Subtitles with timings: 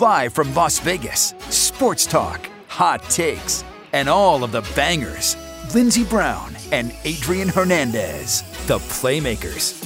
[0.00, 5.36] Live from Las Vegas, sports talk, hot takes, and all of the bangers.
[5.74, 9.80] Lindsey Brown and Adrian Hernandez, the Playmakers.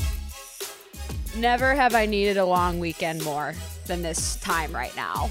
[1.37, 3.55] Never have I needed a long weekend more
[3.87, 5.31] than this time right now.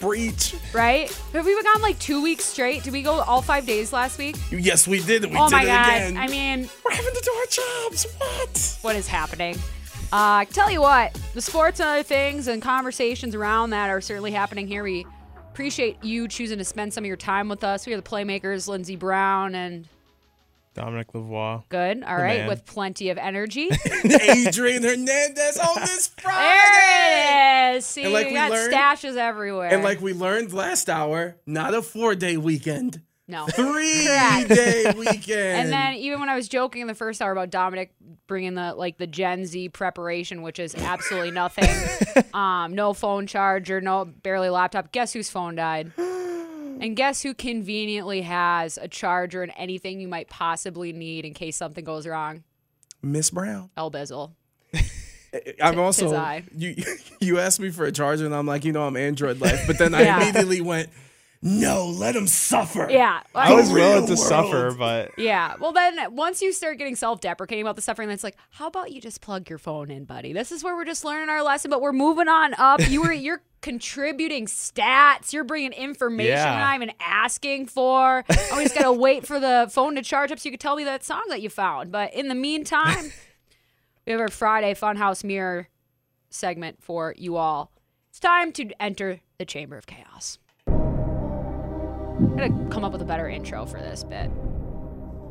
[0.00, 0.54] Breach.
[0.72, 1.10] Right?
[1.32, 2.84] Have we gone like two weeks straight?
[2.84, 4.36] Did we go all five days last week?
[4.52, 5.24] Yes, we did.
[5.24, 5.88] and We oh did my it god!
[5.88, 6.16] again.
[6.16, 8.06] I mean, We're having to do our jobs.
[8.18, 8.78] What?
[8.82, 9.58] what is happening?
[10.12, 14.30] Uh, tell you what, the sports and other things and conversations around that are certainly
[14.30, 14.82] happening here.
[14.82, 15.06] We
[15.50, 17.86] appreciate you choosing to spend some of your time with us.
[17.86, 19.86] We are the playmakers, Lindsey Brown and
[20.74, 21.64] Dominic Lavoie.
[21.68, 22.02] good.
[22.04, 22.48] All right, man.
[22.48, 23.68] with plenty of energy.
[24.04, 26.38] Adrian Hernandez on this Friday.
[26.38, 27.84] there it is.
[27.86, 29.68] See, And like we we got learned- stashes everywhere.
[29.72, 33.46] And like we learned last hour, not a four day weekend, no.
[33.46, 34.48] three Correct.
[34.48, 35.30] day weekend.
[35.62, 37.92] And then even when I was joking in the first hour about Dominic
[38.26, 41.68] bringing the like the Gen Z preparation, which is absolutely nothing,
[42.34, 44.90] um, no phone charger, no barely laptop.
[44.92, 45.92] Guess whose phone died?
[46.80, 51.56] And guess who conveniently has a charger and anything you might possibly need in case
[51.56, 52.44] something goes wrong?
[53.02, 53.70] Miss Brown.
[53.76, 54.30] El Bizzle.
[55.60, 56.76] I'm also you.
[57.20, 59.64] You asked me for a charger, and I'm like, you know, I'm Android life.
[59.66, 60.22] But then I Yeah.
[60.22, 60.90] immediately went,
[61.40, 62.88] no, let him suffer.
[62.90, 63.20] Yeah.
[63.34, 64.18] I was real willing to world.
[64.18, 65.54] suffer, but Yeah.
[65.60, 68.66] Well, then once you start getting self deprecating about the suffering, then it's like, how
[68.66, 70.32] about you just plug your phone in, buddy?
[70.32, 72.80] This is where we're just learning our lesson, but we're moving on up.
[72.88, 75.32] You were, you're contributing stats.
[75.32, 76.54] You're bringing information Yeah.
[76.54, 78.24] we're not even asking for.
[78.28, 80.76] I always got to wait for the phone to charge up so you could tell
[80.76, 81.92] me that song that you found.
[81.92, 83.12] But in the meantime,
[84.06, 85.68] we have our Friday Funhouse Mirror
[86.30, 87.70] segment for you all.
[88.10, 90.38] It's time to enter the Chamber of Chaos.
[92.40, 94.30] I'm going to come up with a better intro for this bit.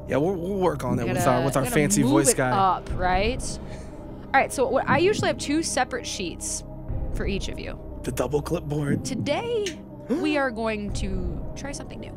[0.10, 2.30] Yeah, we'll, we'll work on it with Gotta- our with our gotta fancy move voice
[2.30, 2.52] it guy.
[2.52, 3.42] Up, right?
[4.26, 4.52] All right.
[4.52, 6.64] So what, I usually have two separate sheets
[7.14, 7.80] for each of you.
[8.04, 9.04] The double clipboard.
[9.04, 9.80] Today,
[10.10, 12.14] we are going to try something new.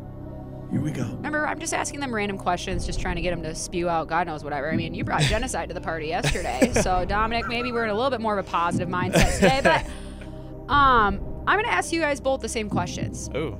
[0.70, 1.02] Here we go.
[1.02, 4.06] Remember, I'm just asking them random questions, just trying to get them to spew out
[4.06, 4.70] God knows whatever.
[4.70, 7.94] I mean, you brought genocide to the party yesterday, so Dominic, maybe we're in a
[7.94, 9.60] little bit more of a positive mindset today.
[9.64, 9.84] But
[10.72, 13.28] um, I'm going to ask you guys both the same questions.
[13.34, 13.58] ooh.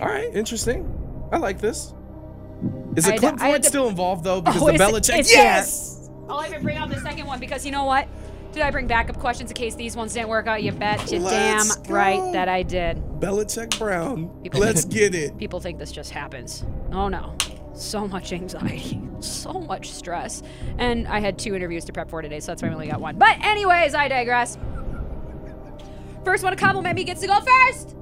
[0.00, 0.86] All right, interesting.
[1.32, 1.94] I like this.
[2.96, 4.40] Is the had to- I clipboard had to- still involved though?
[4.40, 5.08] Because Oh, the Belichick.
[5.08, 5.22] there.
[5.24, 6.10] yes.
[6.28, 8.06] I'll even bring out the second one because you know what?
[8.52, 10.62] Did I bring backup questions in case these ones didn't work out?
[10.62, 12.96] You bet you damn right that I did.
[13.20, 14.28] Belichick Brown.
[14.42, 15.38] People- Let's get it.
[15.38, 16.64] People think this just happens.
[16.92, 17.34] Oh no.
[17.72, 20.42] So much anxiety, so much stress.
[20.78, 23.00] And I had two interviews to prep for today, so that's why I only got
[23.00, 23.16] one.
[23.16, 24.58] But, anyways, I digress.
[26.24, 27.94] First one to compliment me gets to go first.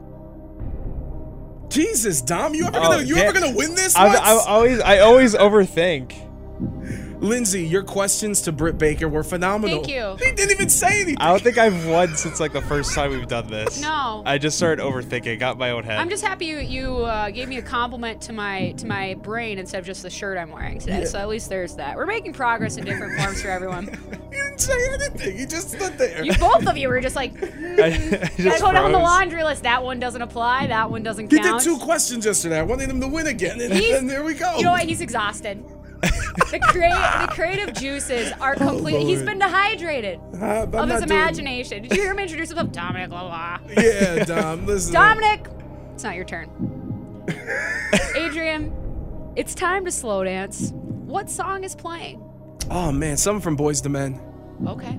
[1.69, 3.95] Jesus, Dom, you ever Oh, gonna you ever gonna win this?
[3.97, 6.15] I, always I always overthink.
[7.21, 9.83] Lindsey, your questions to Britt Baker were phenomenal.
[9.83, 10.17] Thank you.
[10.25, 11.19] He didn't even say anything.
[11.19, 13.81] I don't think I've won since like the first time we've done this.
[13.81, 14.23] No.
[14.25, 15.39] I just started overthinking.
[15.39, 15.99] Got in my own head.
[15.99, 19.59] I'm just happy you, you uh, gave me a compliment to my to my brain
[19.59, 21.05] instead of just the shirt I'm wearing today.
[21.05, 21.97] So at least there's that.
[21.97, 23.89] We're making progress in different forms for everyone.
[24.29, 25.39] You didn't say anything.
[25.39, 26.23] You just stood there.
[26.23, 28.99] You both of you were just like, mm, I, I gotta just go down the
[28.99, 29.63] laundry list.
[29.63, 30.67] That one doesn't apply.
[30.67, 31.45] That one doesn't count.
[31.45, 32.59] he did two questions yesterday.
[32.59, 34.59] I wanted him to win again, and, and there we go.
[34.59, 34.85] You know what?
[34.85, 35.65] He's exhausted.
[36.01, 39.07] The, crea- the creative juices are complete.
[39.07, 41.83] He's been dehydrated Uh, I'm of not his doing- imagination.
[41.83, 42.73] Did you hear him introduce himself?
[42.73, 43.59] Dominic, blah, blah.
[43.83, 44.65] Yeah, Dom.
[44.67, 44.93] Listen.
[44.95, 45.47] Dominic!
[45.95, 46.49] It's not your turn.
[48.17, 48.73] Adrian,
[49.37, 50.71] it's time to slow dance.
[50.75, 52.23] What song is playing?
[52.71, 54.21] Oh man, something from Boyz II Men.
[54.67, 54.99] Okay.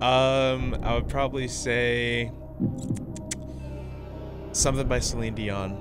[0.00, 2.30] Um, I would probably say
[4.52, 5.76] something by Celine Dion.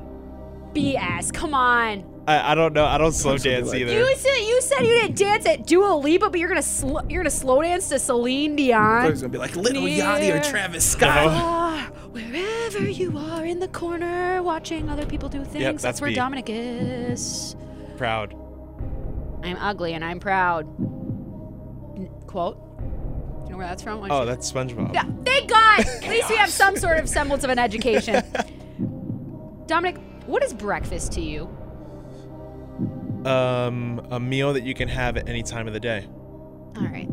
[0.74, 1.32] BS.
[1.34, 2.04] Come on.
[2.28, 2.86] I, I don't know.
[2.86, 3.94] I don't slow dance like either.
[3.94, 7.22] You said you said you didn't dance at Dua Lipa, but you're gonna sl- you're
[7.24, 9.02] gonna slow dance to Celine Dion.
[9.02, 11.28] thought it was gonna be like Lil Yachty or Travis Scott.
[11.28, 11.80] are
[12.12, 15.82] wherever you are in the corner watching other people do things.
[15.82, 16.16] that's where me.
[16.16, 17.56] Dominic is.
[17.96, 18.34] Proud.
[19.44, 20.66] I'm ugly and I'm proud.
[22.28, 22.58] Quote.
[22.78, 24.06] Do you know where that's from?
[24.12, 24.94] Oh, that's SpongeBob.
[24.94, 25.80] Yeah, thank God.
[26.04, 28.22] At least we have some sort of semblance of an education.
[29.68, 31.50] Dominic, what is breakfast to you?
[33.28, 36.08] Um, a meal that you can have at any time of the day.
[36.78, 37.10] All right.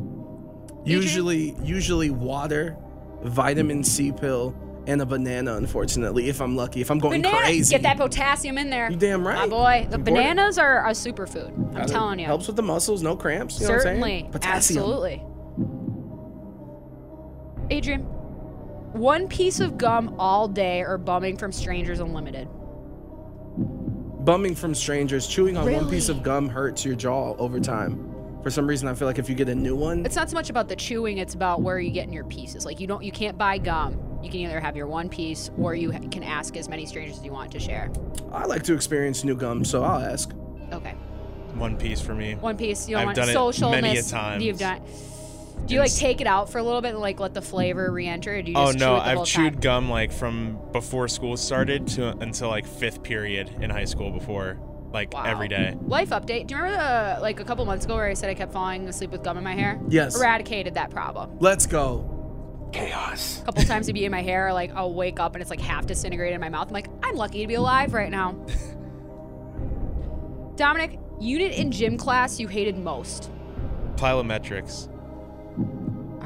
[0.85, 2.77] Usually, usually water,
[3.23, 4.55] vitamin C pill,
[4.87, 5.55] and a banana.
[5.57, 8.91] Unfortunately, if I'm lucky, if I'm going Banana, crazy, get that potassium in there.
[8.91, 9.37] You damn right.
[9.39, 10.05] My boy, the important.
[10.17, 11.49] bananas are a superfood.
[11.57, 12.27] I'm Gotta- telling you.
[12.27, 13.59] helps with the muscles, no cramps.
[13.61, 14.01] You know what I'm saying?
[14.03, 14.29] Certainly.
[14.31, 14.79] Potassium.
[14.83, 15.23] Absolutely.
[17.71, 18.03] Adrian,
[18.93, 22.47] one piece of gum all day or bumming from strangers unlimited.
[24.25, 28.11] Bumming from strangers, chewing on one piece of gum hurts your jaw over time.
[28.43, 30.35] For some reason, I feel like if you get a new one, It's not so
[30.35, 32.65] much about the chewing, it's about where you getting your pieces.
[32.65, 33.99] Like you don't you can't buy gum.
[34.23, 37.19] You can either have your one piece or you ha- can ask as many strangers
[37.19, 37.91] as you want to share.
[38.32, 40.32] I like to experience new gum, so I'll ask.
[40.73, 40.93] Okay.
[41.56, 42.35] One piece for me.
[42.37, 42.88] One piece.
[42.88, 43.81] You don't I've want done it socialness.
[43.82, 44.43] many a times.
[44.43, 44.81] You've done
[45.67, 47.91] do you like take it out for a little bit and like let the flavor
[47.91, 48.37] re-enter?
[48.37, 49.61] Or do you Oh just chew no, it the I've whole chewed time?
[49.61, 54.59] gum like from before school started to until like fifth period in high school before,
[54.93, 55.25] like Wow.
[55.25, 55.77] every day.
[55.87, 56.47] Life update.
[56.47, 58.87] Do you remember the like a couple months ago where I said I kept falling
[58.89, 59.81] asleep with gum in my hair?
[59.89, 60.17] Yes.
[60.17, 61.37] Eradicated that problem.
[61.41, 62.11] Let's go.
[62.73, 63.41] Chaos.
[63.43, 65.61] A couple times it'd be in my hair, like I'll wake up and it's like
[65.61, 66.69] half disintegrated in my mouth.
[66.69, 68.33] I'm like, I'm lucky to be alive right now.
[70.57, 73.31] Dominic, unit in gym class you hated most.
[73.97, 74.89] Plyometrics.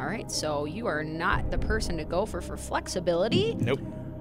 [0.08, 3.54] All right, so you are not the person to go for for flexibility.
[3.58, 3.78] Nope.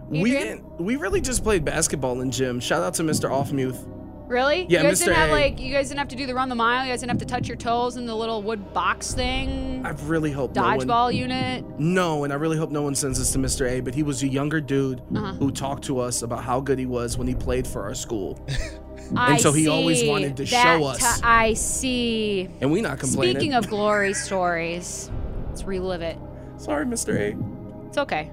[0.09, 2.59] We didn't, we really just played basketball in gym.
[2.59, 3.29] Shout out to Mr.
[3.29, 3.87] Offmuth.
[4.27, 4.65] Really?
[4.67, 5.05] Yeah, you guys Mr.
[5.05, 5.31] didn't have A.
[5.31, 6.83] like you guys didn't have to do the run the mile.
[6.85, 9.81] You guys didn't have to touch your toes in the little wood box thing.
[9.85, 10.77] I really hope no one.
[10.81, 11.63] Dodgeball unit.
[11.79, 13.65] No, and I really hope no one sends this to Mr.
[13.71, 15.31] A, but he was a younger dude Uh-huh.
[15.35, 18.37] who talked to us about how good he was when he played for our school.
[19.15, 20.97] I so he always wanted to That show us.
[21.19, 22.49] ti- I see.
[22.59, 23.35] And we not complaining.
[23.37, 25.09] Speaking of glory stories,
[25.57, 26.19] let's relive it.
[26.57, 27.15] Sorry, Mr.
[27.15, 27.87] A.
[27.87, 28.31] It's okay.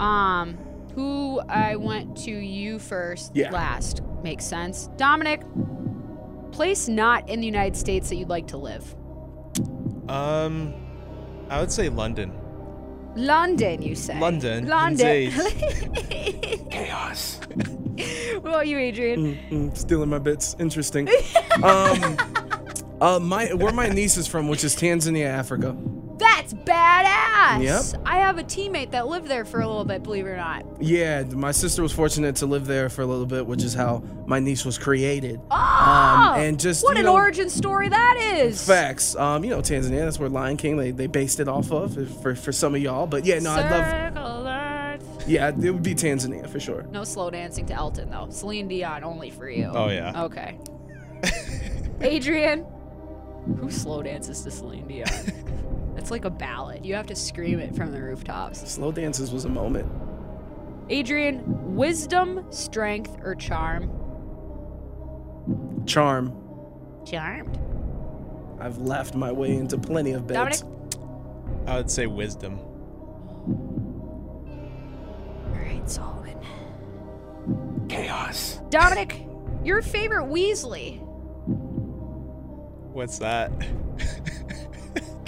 [0.00, 0.58] Um,
[0.94, 3.52] who I went to you first, Yeah.
[3.52, 4.88] last makes sense.
[4.96, 5.42] Dominic,
[6.50, 8.96] place not in the United States that you'd like to live.
[10.08, 10.74] Um,
[11.48, 12.32] I would say London.
[13.14, 14.18] London, you say?
[14.18, 15.30] London, London.
[16.70, 17.38] Chaos.
[18.40, 19.38] what about you, Adrian?
[19.50, 20.56] Mm, stealing my bits.
[20.58, 21.08] Interesting.
[21.62, 22.16] um,
[23.00, 25.76] uh, my where my niece is from, which is Tanzania, Africa.
[26.22, 27.62] That's badass.
[27.94, 28.02] Yep.
[28.06, 30.64] I have a teammate that lived there for a little bit, believe it or not.
[30.80, 34.02] Yeah, my sister was fortunate to live there for a little bit, which is how
[34.26, 35.40] my niece was created.
[35.50, 38.64] Oh, Um, and just, what you an know- origin story that is.
[38.66, 39.16] Facts.
[39.16, 42.34] Um, you know, Tanzania, that's where Lion King they, they based it off of for
[42.36, 43.06] for some of y'all.
[43.06, 45.28] But yeah, no, I'd love Circle Earth.
[45.28, 46.84] yeah, it would be Tanzania for sure.
[46.92, 48.28] No slow dancing to Elton though.
[48.30, 49.64] Celine Dion only for you.
[49.74, 50.22] Oh yeah.
[50.24, 50.56] Okay.
[52.00, 52.64] Adrian,
[53.58, 55.08] who slow dances to Celine Dion?
[55.96, 56.84] It's like a ballad.
[56.84, 58.68] You have to scream it from the rooftops.
[58.70, 59.90] Slow dances was a moment.
[60.88, 63.90] Adrian, wisdom, strength, or charm?
[65.86, 66.32] Charm.
[67.04, 67.58] Charmed.
[68.60, 70.62] I've laughed my way into plenty of beds.
[70.62, 70.98] Dominic?
[71.66, 72.58] I would say wisdom.
[75.48, 76.38] All right, Solomon.
[77.88, 78.60] Chaos.
[78.70, 79.26] Dominic,
[79.64, 81.00] your favorite Weasley?
[82.92, 83.50] What's that?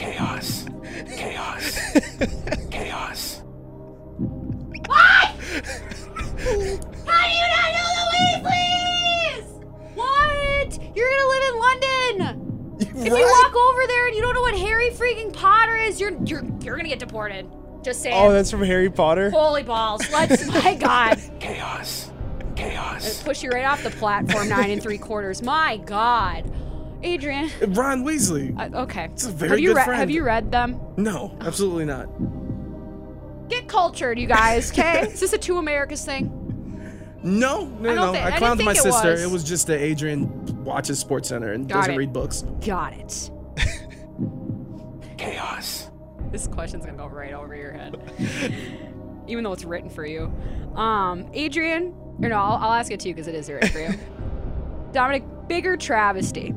[0.04, 0.66] Chaos.
[1.16, 1.78] Chaos.
[2.70, 3.42] Chaos.
[4.90, 5.32] How
[7.24, 8.04] do you not know the
[8.44, 9.46] Weasleys?
[9.94, 10.70] What?
[10.94, 12.76] You're gonna live in London.
[12.80, 16.12] If you walk over there and you don't know what Harry freaking Potter is, you're
[16.26, 17.50] you're you're gonna get deported.
[17.82, 18.14] Just saying.
[18.14, 19.30] Oh, that's from Harry Potter.
[19.30, 20.02] Holy balls!
[20.12, 22.10] Let's my God, Chaos.
[22.56, 23.22] Chaos.
[23.22, 25.42] push you right off the platform nine and three quarters.
[25.42, 26.44] My God,
[27.04, 27.50] Adrian.
[27.68, 28.58] Ron Weasley.
[28.58, 29.04] Uh, okay.
[29.12, 30.00] It's a very have you good read friend.
[30.00, 30.80] Have you read them?
[30.96, 32.08] No, absolutely not.
[33.48, 34.70] Get cultured, you guys.
[34.72, 35.02] Okay.
[35.02, 36.40] is this a two Americas thing?
[37.22, 38.12] No, no, I no.
[38.12, 39.12] I clowned my it sister.
[39.12, 39.22] was.
[39.22, 41.98] It was just that Adrian watches Sports Center and Got doesn't it.
[41.98, 42.42] read books.
[42.64, 43.30] Got it.
[45.18, 45.90] Chaos.
[46.30, 47.96] This question's gonna go right over your head,
[49.28, 50.32] even though it's written for you.
[50.74, 53.78] Um, Adrian, or no, I'll, I'll ask it to you because it is written for
[53.78, 53.94] you.
[54.92, 56.52] Dominic, bigger travesty.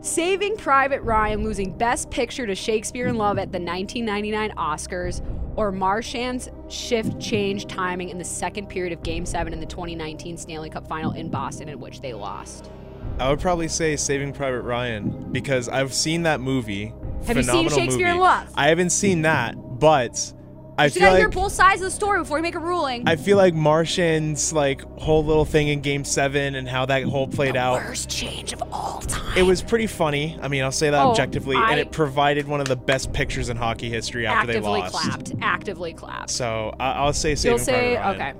[0.00, 5.22] Saving Private Ryan losing Best Picture to Shakespeare in Love at the 1999 Oscars,
[5.56, 10.36] or Marchand's shift change timing in the second period of Game 7 in the 2019
[10.36, 12.70] Stanley Cup final in Boston, in which they lost?
[13.18, 16.94] I would probably say Saving Private Ryan because I've seen that movie.
[17.26, 18.18] Have you seen Shakespeare in.
[18.18, 18.48] Love?
[18.54, 20.32] I haven't seen that, but
[20.78, 23.08] I You feel gotta hear both sides of the story before you make a ruling.
[23.08, 27.26] I feel like Marchand's like whole little thing in Game Seven and how that whole
[27.26, 27.74] played out.
[27.84, 29.36] Worst change of all time.
[29.36, 30.38] It was pretty funny.
[30.40, 33.12] I mean, I'll say that Oh, objectively, I- and it provided one of the best
[33.12, 34.94] pictures in hockey history after they lost.
[34.94, 35.32] Actively clapped.
[35.42, 36.30] Actively clapped.
[36.30, 38.14] So I I'll say Saving You'll say Ryan.
[38.14, 38.32] okay.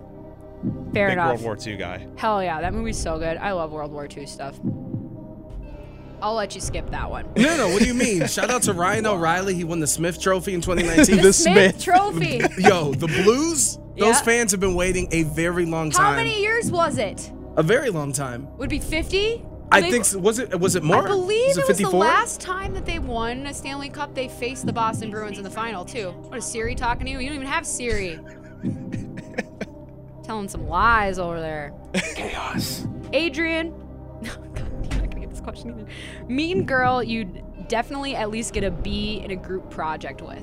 [0.94, 1.28] Fair Big enough.
[1.28, 2.06] World War II guy.
[2.16, 3.36] Hell yeah, that movie's so good.
[3.36, 4.58] I love World War II stuff.
[6.20, 7.26] I'll let you skip that one.
[7.36, 7.68] No, no.
[7.68, 8.26] What do you mean?
[8.26, 9.54] Shout out to Ryan O'Reilly.
[9.54, 11.16] He won the Smith Trophy in 2019.
[11.22, 11.84] The Smith, Smith.
[11.84, 12.40] Trophy.
[12.58, 13.76] Yo, the Blues.
[13.96, 14.22] Those Yeah.
[14.22, 16.04] fans have been waiting a very long time.
[16.10, 17.30] How many years was it?
[17.56, 18.48] A very long time.
[18.58, 19.44] Would it be 50?
[19.70, 21.04] I They- think s- was it was it more?
[21.04, 22.00] I believe was it, it was the 54?
[22.00, 24.14] last time that they won a Stanley Cup.
[24.14, 26.10] They faced the Boston Bruins in the final too.
[26.28, 27.18] What is Siri talking to you?
[27.18, 28.18] You don't even have Siri.
[30.24, 31.72] Telling some lies over there.
[32.14, 32.86] Chaos.
[33.12, 33.72] Adrian.
[35.52, 36.32] God, you're not gonna get this question either.
[36.32, 40.42] Mean girl, you'd definitely at least get a B in a group project with.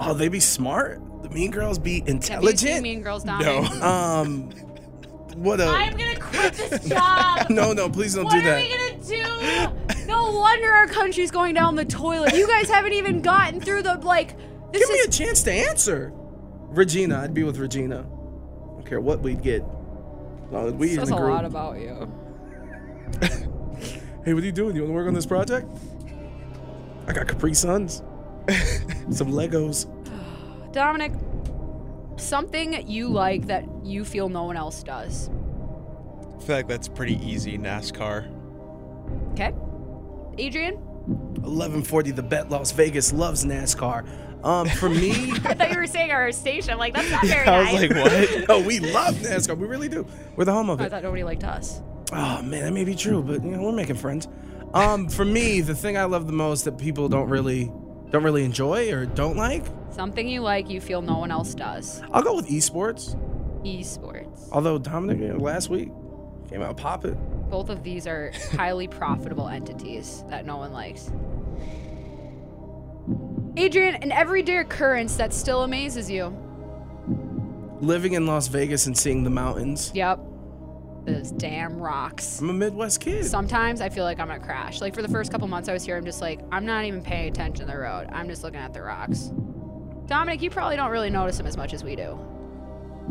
[0.00, 1.00] Oh, they be smart.
[1.22, 2.82] The Mean Girls be Have you intelligent.
[2.82, 3.38] Mean Girls No.
[3.82, 4.50] Um,
[5.36, 7.46] what a I'm gonna quit this job.
[7.50, 8.60] no, no, please don't What do that.
[8.60, 10.06] What are we gonna do?
[10.06, 12.34] No wonder our country's going down the toilet.
[12.34, 14.36] You guys haven't even gotten through the like.
[14.72, 16.12] This Give me a chance to answer.
[16.68, 18.00] Regina, I'd be with Regina.
[18.00, 19.62] I don't care what we'd get.
[19.62, 21.30] As long as we in says the a group.
[21.30, 22.12] lot about you.
[24.24, 24.76] Hey, what are you doing?
[24.76, 25.66] You want to work on this project?
[27.08, 27.96] I got Capri Suns,
[29.10, 29.86] some Legos.
[30.72, 31.12] Dominic,
[32.16, 35.28] something you like that you feel no one else does.
[35.28, 37.58] I feel like that's pretty easy.
[37.58, 38.28] NASCAR.
[39.32, 39.52] Okay.
[40.38, 40.74] Adrian?
[40.76, 44.06] 1140 The Bet Las Vegas loves NASCAR.
[44.44, 46.70] Um, for me, I thought you were saying our station.
[46.70, 48.48] I'm like, that's not very I was like, what?
[48.48, 49.58] no, we love NASCAR.
[49.58, 50.06] We really do.
[50.36, 50.84] We're the home of it.
[50.84, 51.80] I thought nobody liked us.
[52.12, 54.28] Oh man, that may be true, but you know we're making friends.
[54.74, 57.72] Um, for me, the thing I love the most that people don't really
[58.10, 62.02] don't really enjoy or don't like, Something you like you feel no one else does.
[62.12, 63.14] I'll go with esports.
[63.62, 64.48] Esports.
[64.50, 65.90] Although Dominic you know, last week
[66.48, 67.14] came out popping.
[67.50, 71.10] Both of these are highly profitable entities that no one likes.
[73.56, 76.34] Adrian, an everyday occurrence that still amazes you.
[77.80, 79.90] Living in Las Vegas and seeing the mountains.
[79.94, 80.20] Yep.
[81.04, 82.40] Those damn rocks.
[82.40, 83.24] I'm a Midwest kid.
[83.24, 84.80] Sometimes I feel like I'm gonna crash.
[84.80, 87.02] Like for the first couple months I was here, I'm just like, I'm not even
[87.02, 88.06] paying attention to the road.
[88.12, 89.32] I'm just looking at the rocks.
[90.06, 92.18] Dominic, you probably don't really notice them as much as we do.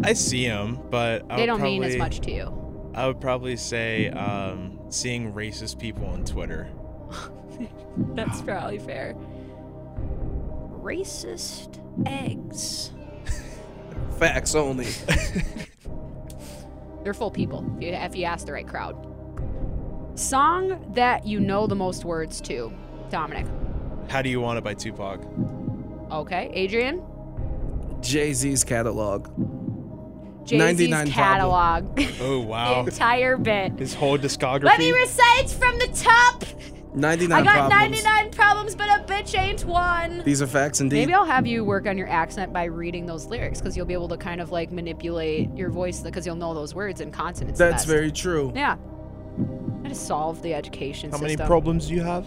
[0.03, 2.91] I see them, but I they don't probably, mean as much to you.
[2.93, 6.69] I would probably say um, seeing racist people on Twitter.
[8.15, 9.15] That's probably fair.
[10.81, 12.91] Racist eggs.
[14.17, 14.87] Facts only.
[17.03, 18.95] They're full people if you, if you ask the right crowd.
[20.15, 22.71] Song that you know the most words to,
[23.09, 23.47] Dominic.
[24.09, 25.21] How do you want it by Tupac?
[26.11, 27.01] Okay, Adrian.
[28.01, 29.27] Jay Z's catalog.
[30.45, 31.99] Jay 99 Z's catalog.
[32.19, 33.77] Oh the wow, entire bit.
[33.79, 34.63] his whole discography.
[34.63, 36.43] Let me recite from the top.
[36.93, 38.03] 99 I got problems.
[38.03, 40.21] 99 problems, but a bitch ain't one.
[40.25, 40.97] These are facts indeed.
[40.97, 43.93] Maybe I'll have you work on your accent by reading those lyrics because you'll be
[43.93, 47.57] able to kind of like manipulate your voice because you'll know those words and consonants.
[47.57, 47.87] That's best.
[47.87, 48.51] very true.
[48.55, 48.75] Yeah.
[49.83, 52.25] I just solved the education How many problems do you have?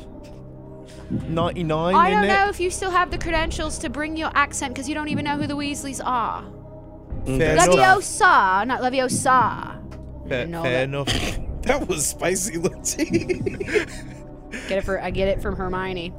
[1.11, 1.95] Ninety-nine.
[1.95, 2.29] I don't it?
[2.29, 5.25] know if you still have the credentials to bring your accent because you don't even
[5.25, 6.43] know who the Weasleys are.
[6.43, 7.99] Mm, fair That's enough.
[7.99, 10.29] Leviosa, not Leviosa.
[10.29, 10.85] Fair, know fair that.
[10.85, 11.39] enough.
[11.65, 13.81] That was spicy, Lucy.
[14.69, 16.13] Get it for I get it from Hermione.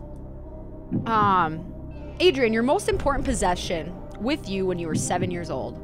[1.06, 5.82] Um, Adrian, your most important possession with you when you were seven years old.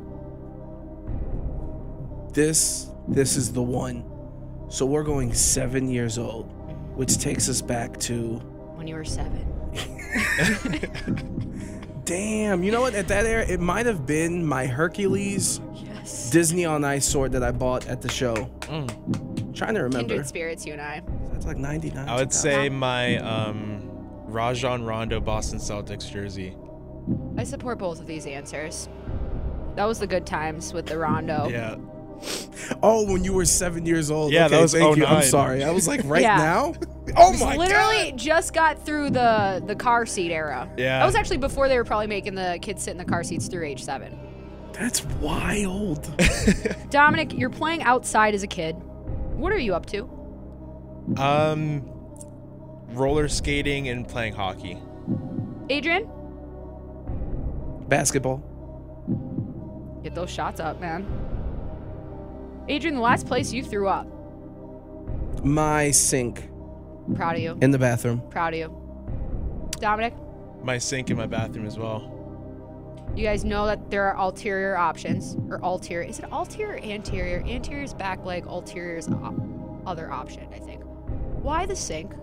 [2.34, 4.06] this, this is the one.
[4.70, 6.46] So we're going seven years old,
[6.96, 8.38] which takes us back to.
[8.76, 9.46] When you were seven.
[12.06, 12.96] Damn, you know what?
[12.96, 16.30] At that era, it might have been my Hercules Yes.
[16.32, 18.34] Disney on Ice sword that I bought at the show.
[18.62, 19.56] Mm.
[19.56, 20.10] Trying to remember.
[20.10, 21.02] Kindred spirits, you and I.
[21.42, 22.08] That's like 99.
[22.08, 23.82] I would say my um,
[24.28, 26.56] Rajon Rondo Boston Celtics jersey.
[27.36, 28.88] I support both of these answers.
[29.76, 31.48] That was the good times with the Rondo.
[31.50, 31.76] Yeah.
[32.84, 34.32] Oh, when you were seven years old.
[34.32, 35.06] Yeah, okay, that was thank you.
[35.06, 35.64] I'm sorry.
[35.64, 36.38] I was like, right Yeah.
[36.38, 36.74] now?
[37.18, 37.58] Oh my god.
[37.58, 38.20] Literally god.
[38.20, 40.70] just got through the the car seat era.
[40.78, 41.00] Yeah.
[41.00, 43.48] That was actually before they were probably making the kids sit in the car seats
[43.48, 44.18] through age seven.
[44.74, 46.08] That's wild.
[46.92, 48.76] Dominic, you're playing outside as a kid.
[49.36, 50.08] What are you up to?
[51.18, 51.84] Um,
[52.90, 54.78] roller skating and playing hockey.
[55.70, 56.08] Adrian?
[57.88, 58.38] Basketball.
[60.04, 61.06] Get those shots up, man.
[62.68, 64.08] Adrian, the last place you threw up.
[65.44, 66.48] My sink
[67.16, 67.58] Proud of you.
[67.62, 68.22] in the bathroom.
[68.30, 69.68] Proud of you.
[69.80, 70.14] Dominic,
[70.64, 72.08] My sink in my bathroom as well.
[73.16, 75.36] you guys know that there are ulterior options.
[75.50, 76.08] Or ulterior.
[76.08, 77.44] Is it ulterior or anterior?
[77.46, 80.71] Anterior's back leg, ulterior's o- other option, I think.
[81.42, 82.14] Why the sink?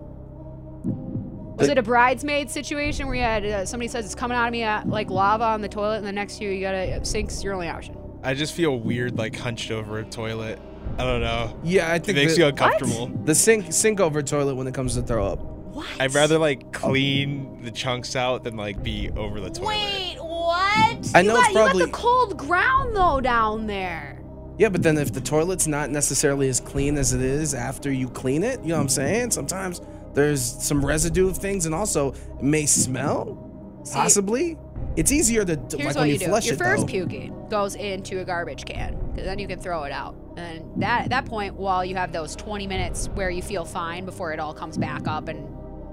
[0.85, 4.47] Was The- it a bridesmaid situation where you had uh, somebody says it's coming out
[4.47, 7.43] of me uh, like lava on the toilet, and the next year you gotta sink's
[7.43, 7.97] your only option?
[8.23, 10.61] I just feel weird, like hunched over a toilet.
[10.99, 11.57] I don't know.
[11.65, 13.07] Yeah, I think It think makes the, you uncomfortable.
[13.25, 15.41] the sink sink over toilet when it comes to throw up.
[15.41, 15.87] What?
[16.01, 19.69] I'd rather like clean the chunks out than like be over the toilet.
[19.69, 21.11] Wait, what?
[21.15, 24.18] I You know got, it's you got probably- the cold ground though down there.
[24.59, 28.09] Yeah, but then if the toilet's not necessarily as clean as it is after you
[28.09, 29.31] clean it, you know what I'm saying?
[29.31, 29.81] Sometimes
[30.15, 33.81] there's some residue of things, and also it may smell.
[33.85, 34.59] See- possibly.
[34.97, 36.25] It's easier to like what when you, you, do.
[36.27, 36.93] flush Your it first though.
[36.93, 40.17] puking goes into a garbage can, because then you can throw it out.
[40.37, 44.05] And that at that point, while you have those 20 minutes where you feel fine
[44.05, 45.39] before it all comes back up and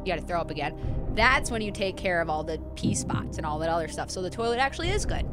[0.06, 0.76] you got to throw up again,
[1.14, 4.10] that's when you take care of all the pee spots and all that other stuff.
[4.10, 5.26] So the toilet actually is good.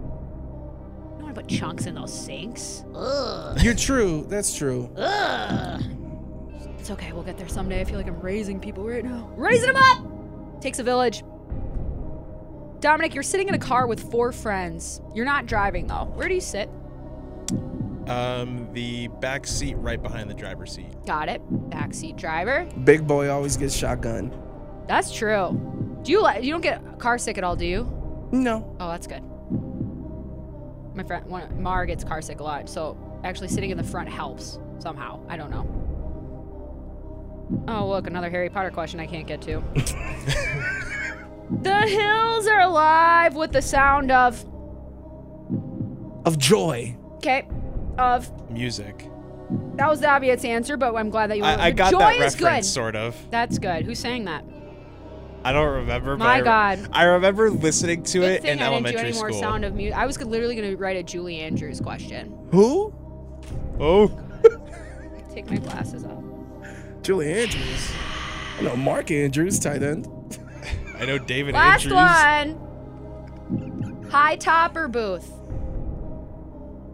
[1.32, 2.84] You don't want to put chunks in those sinks.
[2.94, 3.62] Ugh.
[3.62, 4.26] You're true.
[4.28, 4.90] That's true.
[4.96, 5.82] Ugh.
[6.78, 7.12] It's okay.
[7.12, 7.80] We'll get there someday.
[7.80, 9.30] I feel like I'm raising people right now.
[9.36, 10.60] Raising them up!
[10.60, 11.22] Takes a village.
[12.80, 15.00] Dominic, you're sitting in a car with four friends.
[15.14, 16.10] You're not driving, though.
[16.14, 16.68] Where do you sit?
[18.08, 20.90] Um, the back seat right behind the driver's seat.
[21.06, 21.40] Got it.
[21.70, 22.68] Back seat driver.
[22.84, 24.36] Big boy always gets shotgun.
[24.88, 26.00] That's true.
[26.02, 26.42] Do you like?
[26.42, 28.28] You don't get car sick at all, do you?
[28.32, 28.76] No.
[28.80, 29.22] Oh, that's good.
[30.94, 34.08] My friend one, Mar gets car sick a lot, so actually sitting in the front
[34.08, 35.20] helps somehow.
[35.28, 35.66] I don't know.
[37.68, 39.62] Oh, look, another Harry Potter question I can't get to.
[41.62, 44.44] the hills are alive with the sound of
[46.24, 46.96] Of joy.
[47.16, 47.46] okay,
[47.98, 49.08] of Music.
[49.76, 51.44] that was the obvious answer, but I'm glad that you.
[51.44, 52.72] I, I got joy that is reference, good.
[52.72, 53.16] sort of.
[53.30, 53.84] That's good.
[53.84, 54.44] Who's saying that?
[55.44, 56.16] I don't remember.
[56.16, 56.88] but My I re- God.
[56.92, 59.40] I remember listening to Good it thing in I didn't do elementary any more school.
[59.40, 59.96] sound of music.
[59.98, 62.38] I was literally going to write a Julie Andrews question.
[62.52, 62.94] Who?
[63.80, 64.08] oh,
[65.34, 66.22] Take my glasses off.
[67.02, 67.90] Julie Andrews.
[68.58, 70.06] I know Mark Andrews, tight end.
[70.98, 71.92] I know David Last Andrews.
[71.94, 74.06] Last one.
[74.10, 75.28] High top or booth?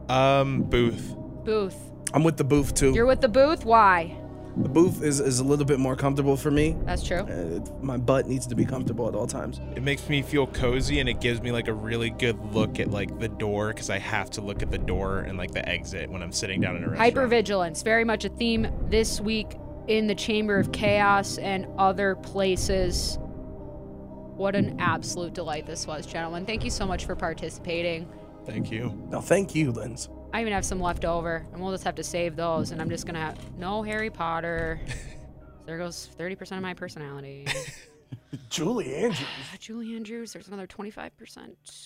[0.09, 1.15] Um, Booth.
[1.45, 1.77] Booth.
[2.15, 2.93] I'm with the booth too.
[2.95, 3.65] You're with the booth?
[3.67, 4.17] Why?
[4.63, 6.77] The booth is, is a little bit more comfortable for me.
[6.85, 7.19] That's true.
[7.19, 9.61] Uh, my butt needs to be comfortable at all times.
[9.77, 12.91] It makes me feel cozy and it gives me like a really good look at
[12.91, 16.11] like the door because I have to look at the door and like the exit
[16.11, 17.15] when I'm sitting down in a restaurant.
[17.15, 23.19] Hypervigilance, very much a theme this week in the Chamber of Chaos and other places.
[23.21, 26.47] What an absolute delight this was, gentlemen.
[26.47, 28.09] Thank you so much for participating.
[28.45, 28.93] Thank you.
[29.11, 30.09] No, thank you, Linz.
[30.33, 32.71] I even have some left over, and we'll just have to save those.
[32.71, 34.81] And I'm just gonna have no Harry Potter.
[35.67, 37.47] there goes 30% of my personality.
[38.51, 39.27] Julie Andrews.
[39.59, 41.11] Julie Andrews, there's another 25%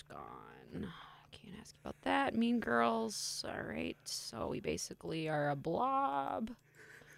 [0.09, 0.89] gone.
[1.31, 2.35] Can't ask about that.
[2.35, 3.45] Mean Girls.
[3.49, 3.97] All right.
[4.05, 6.51] So we basically are a blob.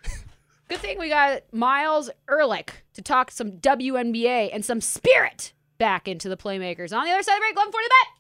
[0.69, 6.29] Good thing we got Miles Ehrlich to talk some WNBA and some spirit back into
[6.29, 6.97] the playmakers.
[6.97, 8.14] On the other side of the break, 11 40 the bet.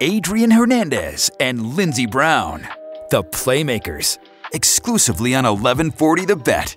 [0.00, 2.68] Adrian Hernandez and Lindsey Brown,
[3.10, 4.18] the Playmakers,
[4.52, 6.76] exclusively on 1140 The Bet.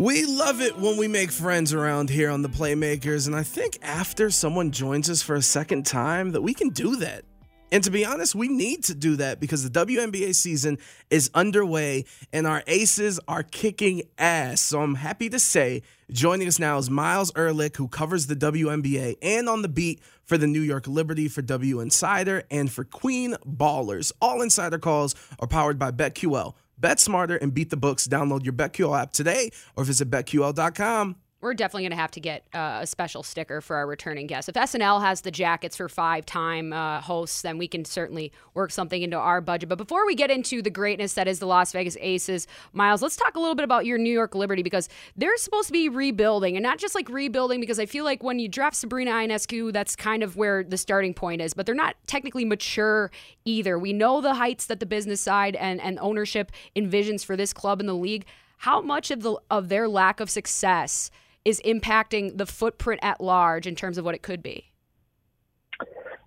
[0.00, 3.76] We love it when we make friends around here on the Playmakers, and I think
[3.82, 7.26] after someone joins us for a second time that we can do that.
[7.70, 10.78] And to be honest, we need to do that because the WNBA season
[11.10, 14.62] is underway and our aces are kicking ass.
[14.62, 19.18] So I'm happy to say joining us now is Miles Ehrlich, who covers the WNBA
[19.20, 23.36] and on the beat for the New York Liberty for W Insider and for Queen
[23.46, 24.12] Ballers.
[24.22, 26.54] All insider calls are powered by BetQL.
[26.80, 28.08] Bet smarter and beat the books.
[28.08, 31.16] Download your BetQL app today or visit betql.com.
[31.40, 34.50] We're definitely going to have to get uh, a special sticker for our returning guests.
[34.50, 38.70] If SNL has the jackets for five time uh, hosts, then we can certainly work
[38.70, 39.70] something into our budget.
[39.70, 43.16] But before we get into the greatness that is the Las Vegas Aces, Miles, let's
[43.16, 46.56] talk a little bit about your New York Liberty because they're supposed to be rebuilding
[46.56, 49.96] and not just like rebuilding because I feel like when you draft Sabrina Ionescu, that's
[49.96, 53.10] kind of where the starting point is, but they're not technically mature
[53.46, 53.78] either.
[53.78, 57.80] We know the heights that the business side and, and ownership envisions for this club
[57.80, 58.26] in the league.
[58.58, 61.10] How much of the of their lack of success
[61.44, 64.66] is impacting the footprint at large in terms of what it could be?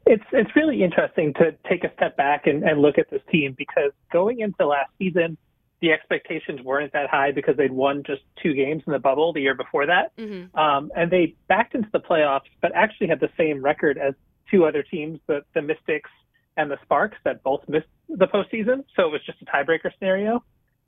[0.05, 3.55] It's it's really interesting to take a step back and, and look at this team
[3.57, 5.37] because going into last season,
[5.81, 9.41] the expectations weren't that high because they'd won just two games in the bubble the
[9.41, 10.57] year before that, mm-hmm.
[10.59, 14.13] um, and they backed into the playoffs, but actually had the same record as
[14.51, 16.09] two other teams, the the Mystics
[16.57, 18.83] and the Sparks, that both missed the postseason.
[18.95, 20.43] So it was just a tiebreaker scenario.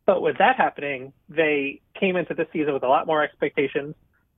[0.05, 3.95] But with that happening, they came into this season with a lot more expectations.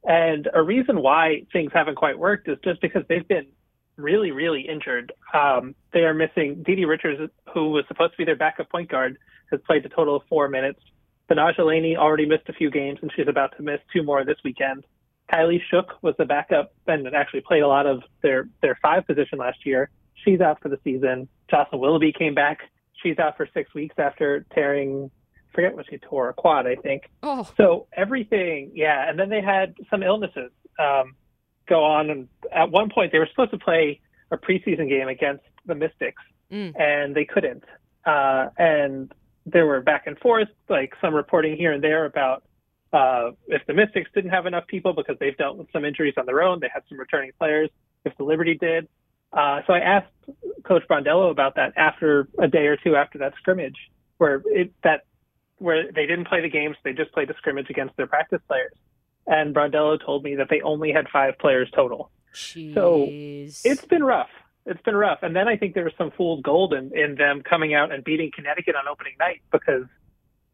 [0.08, 3.48] And a reason why things haven't quite worked is just because they've been
[3.98, 5.12] really, really injured.
[5.34, 9.18] Um, they are missing Dee Richards, who was supposed to be their backup point guard,
[9.52, 10.80] has played a total of four minutes.
[11.30, 14.38] Betnijah Laney already missed a few games, and she's about to miss two more this
[14.46, 14.86] weekend.
[15.32, 19.40] Kylee Shook was the backup and actually played a lot of their, their five position
[19.40, 19.90] last year.
[20.24, 21.28] She's out for the season.
[21.52, 22.60] Jocelyn Willoughby came back.
[23.04, 25.12] She's out for six weeks after tearing,
[25.58, 27.10] forget tore, a quad, I think.
[27.24, 27.50] Oh.
[27.58, 29.10] So everything, yeah.
[29.10, 30.52] And then they had some illnesses.
[30.80, 31.16] Um,
[31.68, 32.10] go on.
[32.10, 34.00] And at one point, they were supposed to play
[34.32, 36.80] a preseason game against the Mystics, Mm.
[36.80, 37.64] and they couldn't.
[38.06, 39.12] Uh, and
[39.46, 42.44] there were back and forth, like some reporting here and there about
[42.94, 46.26] uh, if the Mystics didn't have enough people because they've dealt with some injuries on
[46.26, 47.70] their own, they had some returning players.
[48.06, 48.88] If the Liberty did,
[49.34, 50.08] uh, so I asked
[50.64, 53.76] Coach Brondello about that after a day or two after that scrimmage,
[54.20, 55.04] where it that
[55.58, 58.74] where they didn't play the games, they just played the scrimmage against their practice players
[59.28, 62.10] and Brondello told me that they only had five players total.
[62.74, 64.30] So it's been rough.
[64.66, 65.20] It's been rough.
[65.22, 68.04] And then I think there was some fool's gold in, in them coming out and
[68.04, 69.86] beating Connecticut on opening night because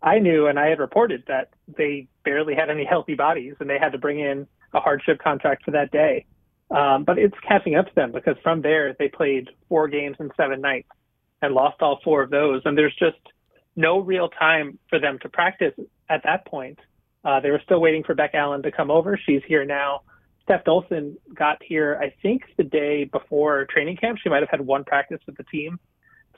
[0.01, 3.79] I knew and I had reported that they barely had any healthy bodies and they
[3.79, 6.25] had to bring in a hardship contract for that day.
[6.71, 10.31] Um, but it's catching up to them because from there they played four games in
[10.35, 10.89] seven nights
[11.41, 12.61] and lost all four of those.
[12.65, 13.17] And there's just
[13.75, 15.73] no real time for them to practice
[16.09, 16.79] at that point.
[17.25, 19.19] Uh, they were still waiting for Bec Allen to come over.
[19.25, 20.01] She's here now.
[20.43, 24.19] Steph Dolson got here, I think, the day before training camp.
[24.21, 25.79] She might have had one practice with the team.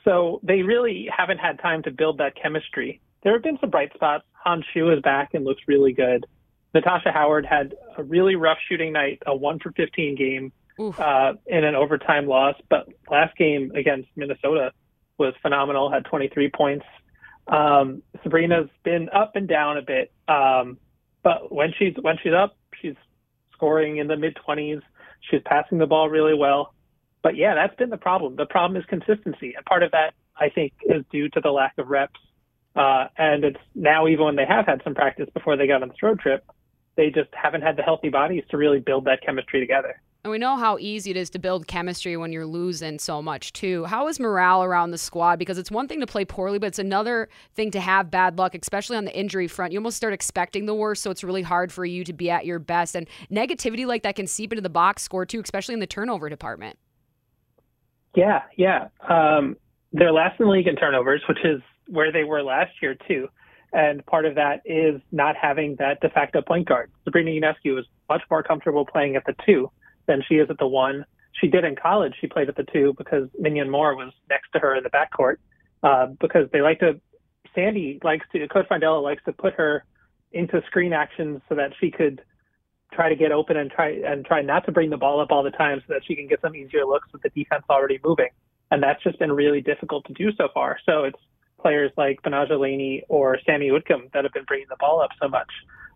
[0.04, 3.00] So they really haven't had time to build that chemistry.
[3.24, 4.24] There have been some bright spots.
[4.44, 6.24] Han Xu is back and looks really good.
[6.72, 10.52] Natasha Howard had a really rough shooting night, a one for 15 game
[10.98, 12.54] uh, in an overtime loss.
[12.68, 14.72] But last game against Minnesota
[15.18, 16.86] was phenomenal, had 23 points.
[17.48, 20.78] Um, Sabrina's been up and down a bit, um,
[21.22, 22.96] but when she's when she's up, she's
[23.52, 24.82] scoring in the mid 20s.
[25.30, 26.74] She's passing the ball really well.
[27.22, 28.36] But yeah, that's been the problem.
[28.36, 31.74] The problem is consistency, and part of that I think is due to the lack
[31.78, 32.20] of reps.
[32.74, 35.88] Uh, and it's now even when they have had some practice before they got on
[35.88, 36.44] this road trip,
[36.96, 40.00] they just haven't had the healthy bodies to really build that chemistry together.
[40.26, 43.52] And we know how easy it is to build chemistry when you're losing so much,
[43.52, 43.84] too.
[43.84, 45.38] How is morale around the squad?
[45.38, 48.56] Because it's one thing to play poorly, but it's another thing to have bad luck,
[48.56, 49.72] especially on the injury front.
[49.72, 52.44] You almost start expecting the worst, so it's really hard for you to be at
[52.44, 52.96] your best.
[52.96, 56.28] And negativity like that can seep into the box score, too, especially in the turnover
[56.28, 56.76] department.
[58.16, 58.88] Yeah, yeah.
[59.08, 59.56] Um,
[59.92, 63.28] they're last in the league in turnovers, which is where they were last year, too.
[63.72, 66.90] And part of that is not having that de facto point guard.
[67.04, 69.70] Sabrina Ionescu is much more comfortable playing at the two
[70.06, 71.04] than she is at the one.
[71.40, 72.14] She did in college.
[72.20, 75.36] She played at the two because Minion Moore was next to her in the backcourt.
[75.82, 77.00] Uh, because they like to,
[77.54, 79.84] Sandy likes to, Coach Brondello likes to put her
[80.32, 82.22] into screen actions so that she could
[82.92, 85.42] try to get open and try and try not to bring the ball up all
[85.42, 88.28] the time so that she can get some easier looks with the defense already moving.
[88.70, 90.78] And that's just been really difficult to do so far.
[90.86, 91.18] So it's
[91.60, 95.28] players like Betnijah Laney or Sami Whitcomb that have been bringing the ball up so
[95.28, 95.50] much.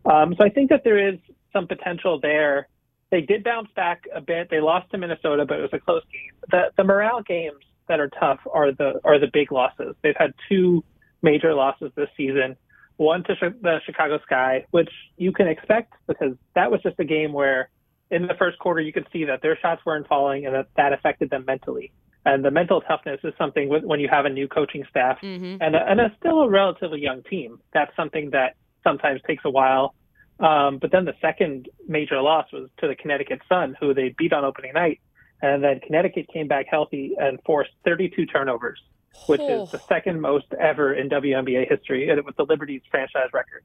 [0.04, 1.18] Um, so I think that there is
[1.52, 2.68] some potential there
[3.10, 4.48] they did bounce back a bit.
[4.50, 6.32] They lost to Minnesota, but it was a close game.
[6.50, 9.94] The the morale games that are tough are the are the big losses.
[10.02, 10.84] They've had two
[11.22, 12.56] major losses this season.
[12.96, 17.32] One to the Chicago Sky, which you can expect because that was just a game
[17.32, 17.70] where
[18.10, 20.92] in the first quarter you could see that their shots weren't falling and that that
[20.92, 21.92] affected them mentally.
[22.26, 25.56] And the mental toughness is something when you have a new coaching staff mm-hmm.
[25.62, 27.58] and, a, and a still a relatively young team.
[27.72, 29.94] That's something that sometimes takes a while
[30.40, 34.32] um, but then the second major loss was to the Connecticut Sun, who they beat
[34.32, 35.00] on opening night.
[35.42, 38.78] And then Connecticut came back healthy and forced 32 turnovers,
[39.26, 39.62] which Oh.
[39.62, 43.64] is the second most ever in WNBA history, and it was the Liberty's franchise record.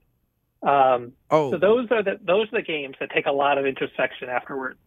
[0.64, 3.66] Um, Oh, so those are the those are the games that take a lot of
[3.66, 4.80] introspection afterwards.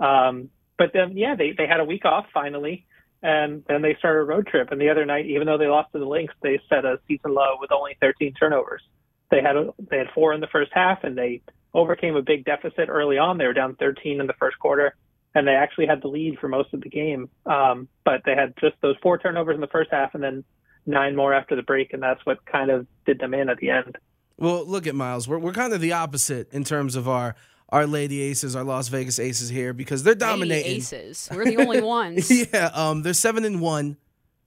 [0.00, 2.84] Um, but then, yeah, they they had a week off finally,
[3.22, 4.72] and then they started a road trip.
[4.72, 7.32] And the other night, even though they lost to the Lynx, they set a season
[7.34, 8.82] low with only 13 turnovers.
[9.30, 11.42] They had a, they had four in the first half, and they
[11.74, 13.38] overcame a big deficit early on.
[13.38, 14.94] They were down 13 in the first quarter,
[15.34, 17.28] and they actually had the lead for most of the game.
[17.44, 20.44] Um, but they had just those four turnovers in the first half, and then
[20.86, 23.70] nine more after the break, and that's what kind of did them in at the
[23.70, 23.98] end.
[24.38, 25.26] Well, look at Miles.
[25.28, 27.34] We're we're kind of the opposite in terms of our
[27.70, 30.64] our Lady Aces, our Las Vegas Aces here because they're dominating.
[30.64, 31.28] Lady aces.
[31.32, 32.30] We're the only ones.
[32.30, 33.96] yeah, um, they're seven and one.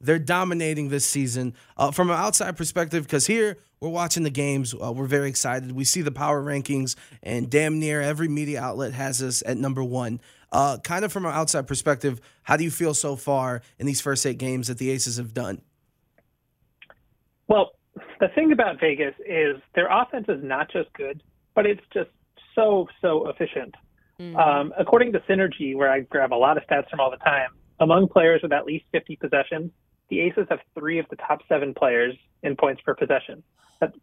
[0.01, 4.73] They're dominating this season uh, from an outside perspective because here we're watching the games.
[4.73, 5.71] Uh, we're very excited.
[5.73, 9.83] We see the power rankings, and damn near every media outlet has us at number
[9.83, 10.21] one.
[10.51, 14.01] Uh, kind of from an outside perspective, how do you feel so far in these
[14.01, 15.61] first eight games that the Aces have done?
[17.47, 17.71] Well,
[18.19, 21.21] the thing about Vegas is their offense is not just good,
[21.55, 22.09] but it's just
[22.55, 23.75] so, so efficient.
[24.19, 27.51] Um, according to Synergy, where I grab a lot of stats from all the time,
[27.79, 29.71] among players with at least 50 possessions,
[30.09, 33.43] the Aces have three of the top seven players in points per possession.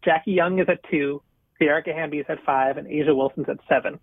[0.03, 1.21] Jackie Young is at two,
[1.61, 3.99] Erica Hamby is at five, and A'ja Wilson's at seven.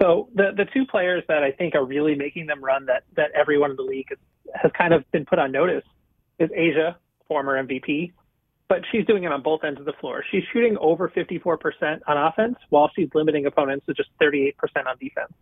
[0.00, 3.30] So the the two players that I think are really making them run that that
[3.32, 4.08] everyone in the league
[4.54, 5.84] has kind of been put on notice
[6.38, 6.96] is A'ja,
[7.26, 8.12] former MVP,
[8.68, 10.24] but she's doing it on both ends of the floor.
[10.30, 14.54] She's shooting over 54% on offense while she's limiting opponents to just 38%
[14.86, 15.32] on defense.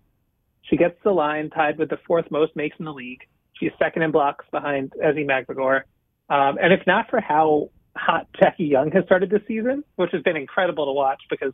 [0.62, 3.26] She gets the line tied with the fourth most makes in the league.
[3.58, 5.82] She's second in blocks behind Ezi Magbegor.
[6.28, 10.22] Um, and if not for how hot Jackie Young has started this season, which has
[10.22, 11.52] been incredible to watch because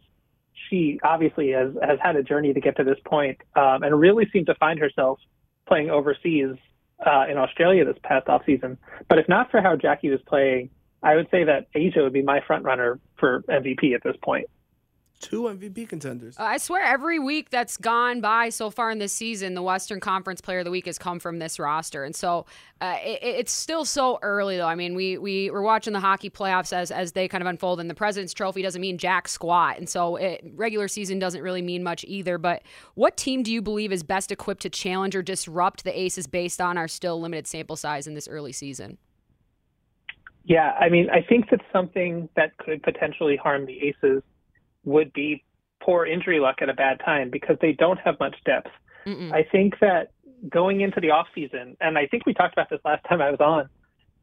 [0.69, 4.29] she obviously has, has had a journey to get to this point, um, and really
[4.33, 5.19] seemed to find herself
[5.67, 6.57] playing overseas
[7.05, 8.77] uh, in Australia this past offseason.
[9.09, 10.71] But if not for how Jackie was playing,
[11.03, 14.47] I would say that A'ja would be my front runner for MVP at this point.
[15.21, 16.35] Two MVP contenders.
[16.39, 20.41] I swear every week that's gone by so far in this season, the Western Conference
[20.41, 22.47] Player of the Week has come from this roster, and so
[22.81, 24.67] uh, it, it's still so early though.
[24.67, 27.81] I mean, we we we're watching the hockey playoffs as as they kind of unfold,
[27.81, 31.61] and the President's Trophy doesn't mean jack squat, and so it, regular season doesn't really
[31.61, 32.39] mean much either.
[32.39, 32.63] But
[32.95, 36.63] what team do you believe is best equipped to challenge or disrupt the Aces based
[36.63, 38.97] on our still limited sample size in this early season?
[40.45, 44.23] Yeah, I mean, I think that something that could potentially harm the Aces
[44.85, 45.45] would be
[45.83, 48.71] poor injury luck at a bad time because they don't have much depth.
[49.07, 49.33] Mm-mm.
[49.33, 50.13] I think that
[50.49, 53.31] going into the off season, and I think we talked about this last time I
[53.31, 53.69] was on,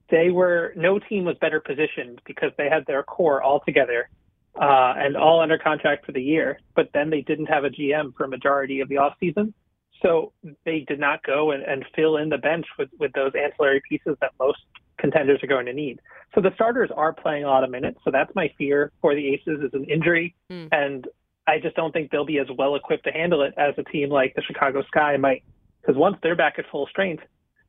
[0.09, 4.09] they were no team was better positioned because they had their core all together
[4.55, 6.59] uh, and all under contract for the year.
[6.75, 9.53] But then they didn't have a GM for a majority of the off season,
[10.01, 10.31] so
[10.65, 14.15] they did not go and, and fill in the bench with with those ancillary pieces
[14.21, 14.59] that most
[14.97, 15.99] contenders are going to need.
[16.35, 17.99] So the starters are playing a lot of minutes.
[18.03, 20.69] So that's my fear for the Aces is an injury, Mm.
[20.71, 21.07] and
[21.47, 24.09] I just don't think they'll be as well equipped to handle it as a team
[24.09, 25.43] like the Chicago Sky might.
[25.81, 27.23] Because once they're back at full strength,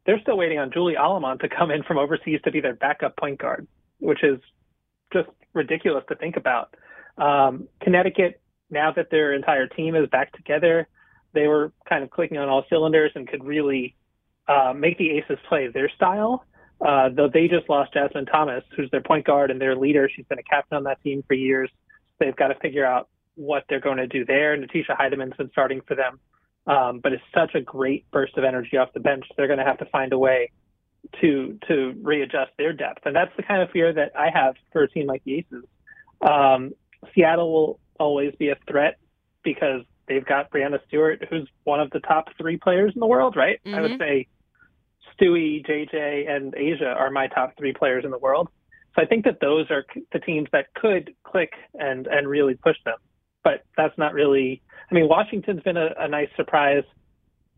[0.05, 3.17] they're still waiting on Julie Allemand to come in from overseas to be their backup
[3.17, 3.69] point guard,
[4.01, 4.41] which is
[5.13, 6.75] just ridiculous to think about.
[7.19, 10.89] Um, Connecticut, now that their entire team is back together,
[11.35, 13.95] they were kind of clicking on all cylinders and could really
[14.49, 16.45] uh, make the Aces play their style.
[16.81, 20.09] Uh, though they just lost Jasmine Thomas, who's their point guard and their leader.
[20.15, 21.71] She's been a captain on that team for years.
[22.19, 24.57] They've got to figure out what they're going to do there.
[24.57, 26.21] Natisha Hiedeman's been starting for them.
[26.67, 29.25] Um, but it's such a great burst of energy off the bench.
[29.37, 30.51] They're going to have to find a way
[31.21, 34.83] to to readjust their depth, and that's the kind of fear that I have for
[34.83, 35.65] a team like the Aces.
[36.21, 36.73] Um,
[37.15, 38.99] Seattle will always be a threat
[39.43, 43.37] because they've got Breanna Stewart, who's one of the top three players in the world,
[43.37, 43.61] right?
[43.65, 44.27] I would say
[45.21, 48.49] Stewie, JJ, and A'ja are my top three players in the world.
[48.95, 52.77] So I think that those are the teams that could click and and really push
[52.85, 52.97] them.
[53.45, 54.63] But that's not really.
[54.91, 56.85] I mean, Washington's been a, a nice surprise,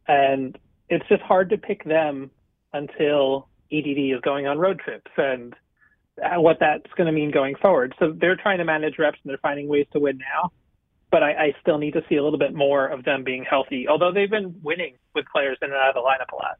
[0.09, 2.31] and it's just hard to pick them
[2.73, 5.55] until EDD is going on road trips and
[6.23, 7.95] uh, what that's going to mean going forward.
[7.99, 10.51] So they're trying to manage reps and they're finding ways to win now.
[11.11, 13.89] But I, I still need to see a little bit more of them being healthy,
[13.89, 16.59] although they've been winning with players in and out of the lineup a lot.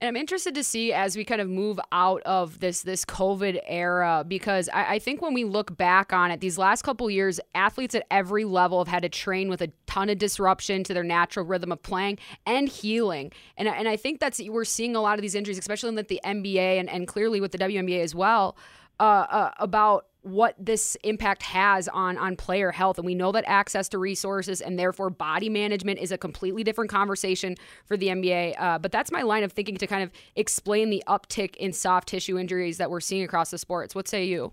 [0.00, 3.60] And I'm interested to see as we kind of move out of this this COVID
[3.66, 7.40] era because I, I think when we look back on it, these last couple years,
[7.54, 11.04] athletes at every level have had to train with a ton of disruption to their
[11.04, 13.32] natural rhythm of playing and healing.
[13.56, 16.20] And, and I think that's we're seeing a lot of these injuries, especially in the
[16.24, 18.56] NBA and, and clearly with the WNBA as well,
[19.00, 23.44] uh, uh, about what this impact has on on player health and we know that
[23.46, 28.54] access to resources and therefore body management is a completely different conversation for the NBA
[28.58, 32.08] uh, but that's my line of thinking to kind of explain the uptick in soft
[32.08, 34.52] tissue injuries that we're seeing across the sports what say you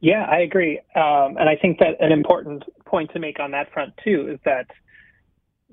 [0.00, 0.78] Yeah, I agree.
[0.96, 4.38] Um, and I think that an important point to make on that front too is
[4.46, 4.66] that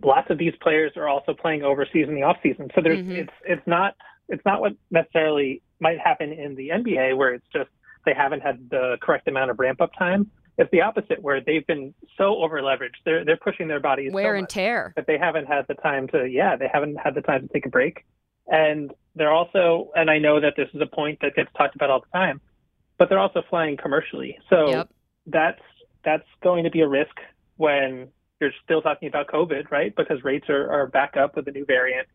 [0.04, 2.70] lots of these players are also playing overseas in the off season.
[2.76, 3.18] So there's Mhm.
[3.18, 3.96] it's it's not
[4.28, 7.70] it's not what necessarily might happen in the NBA where it's just
[8.08, 10.32] they haven't had the correct amount of ramp up time.
[10.58, 12.98] It's the opposite where they've been so over leveraged.
[13.06, 16.08] They're they're pushing their bodies wear so and tear that they haven't had the time
[16.08, 18.06] to yeah they haven't had the time to take a break
[18.48, 21.89] and they're also and i know that this is a point that gets talked about
[21.91, 22.39] all the time
[22.98, 24.89] but they're also flying commercially so Yep.
[25.28, 25.62] that's
[26.04, 27.15] that's going to be a risk
[27.58, 28.08] when
[28.39, 29.96] you're still talking about COVID, right?
[29.96, 32.08] Because rates are, are back up with the new variant.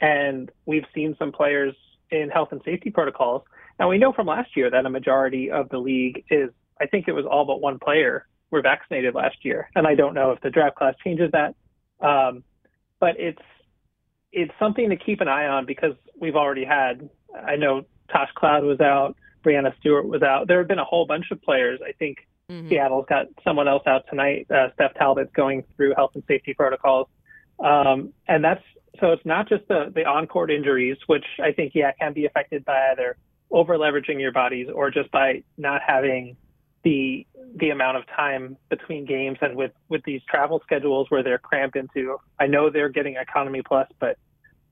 [0.00, 1.74] And we've seen some players
[2.10, 3.42] in health and safety protocols.
[3.78, 7.08] Now, we know from last year that a majority of the league is, I think
[7.08, 9.70] it was all but one player were vaccinated last year.
[9.74, 11.54] And I don't know if the draft class changes that.
[12.00, 12.42] Um,
[13.00, 13.42] but it's,
[14.32, 18.64] it's something to keep an eye on because we've already had, I know Tosh Cloud
[18.64, 20.48] was out, Breanna Stewart was out.
[20.48, 21.80] There have been a whole bunch of players.
[21.86, 22.18] I think
[22.50, 22.68] mm-hmm.
[22.68, 24.46] Seattle's got someone else out tonight.
[24.50, 27.08] Uh, Steph Talbot's going through health and safety protocols.
[27.64, 28.62] Um, and that's
[29.00, 32.26] so it's not just the, the on court injuries, which I think, yeah, can be
[32.26, 33.16] affected by either
[33.50, 36.36] over leveraging your bodies or just by not having
[36.84, 41.38] the the amount of time between games and with with these travel schedules where they're
[41.38, 42.16] cramped into.
[42.38, 44.16] I know they're getting economy plus but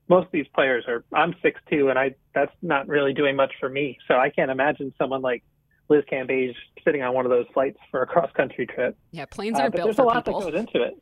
[0.07, 3.51] most of these players are I'm six two and I that's not really doing much
[3.59, 3.97] for me.
[4.07, 5.43] So I can't imagine someone like
[5.89, 8.95] Liz Cambage sitting on one of those flights for a cross country trip.
[9.11, 10.39] Yeah planes are uh, built there's for a lot people.
[10.39, 11.01] that goes into it.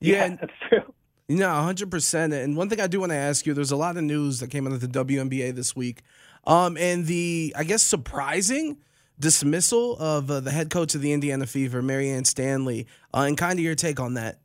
[0.00, 0.94] Yeah, yeah that's true
[1.36, 2.32] no, 100%.
[2.32, 4.48] And one thing I do want to ask you, there's a lot of news that
[4.50, 6.02] came out of the WNBA this week.
[6.46, 8.78] Um, and the, I guess, surprising
[9.18, 13.58] dismissal of uh, the head coach of the Indiana Fever, Marianne Stanley, uh, and kind
[13.58, 14.40] of your take on that.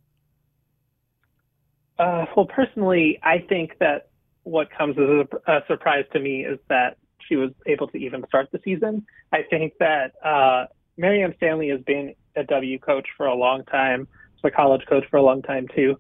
[1.97, 4.09] Uh, well, personally, I think that
[4.43, 6.97] what comes as a, a, surprise to me is that
[7.27, 9.05] she was able to even start the season.
[9.33, 14.07] I think that uh, Marianne Stanley has been a W coach for a long time,
[14.43, 15.97] a college coach for a long time too.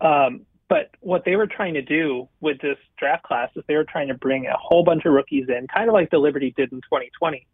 [0.00, 3.84] Um, but what they were trying to do with this draft class is they were
[3.84, 6.72] trying to bring a whole bunch of rookies in, kind of like the Liberty did
[6.72, 7.46] in 2020,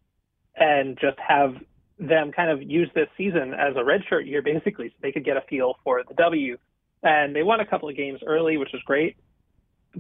[0.57, 1.55] and just have
[1.99, 5.37] them kind of use this season as a redshirt year, basically, so they could get
[5.37, 6.57] a feel for the W.
[7.05, 9.17] And they won a couple of games early, which was great.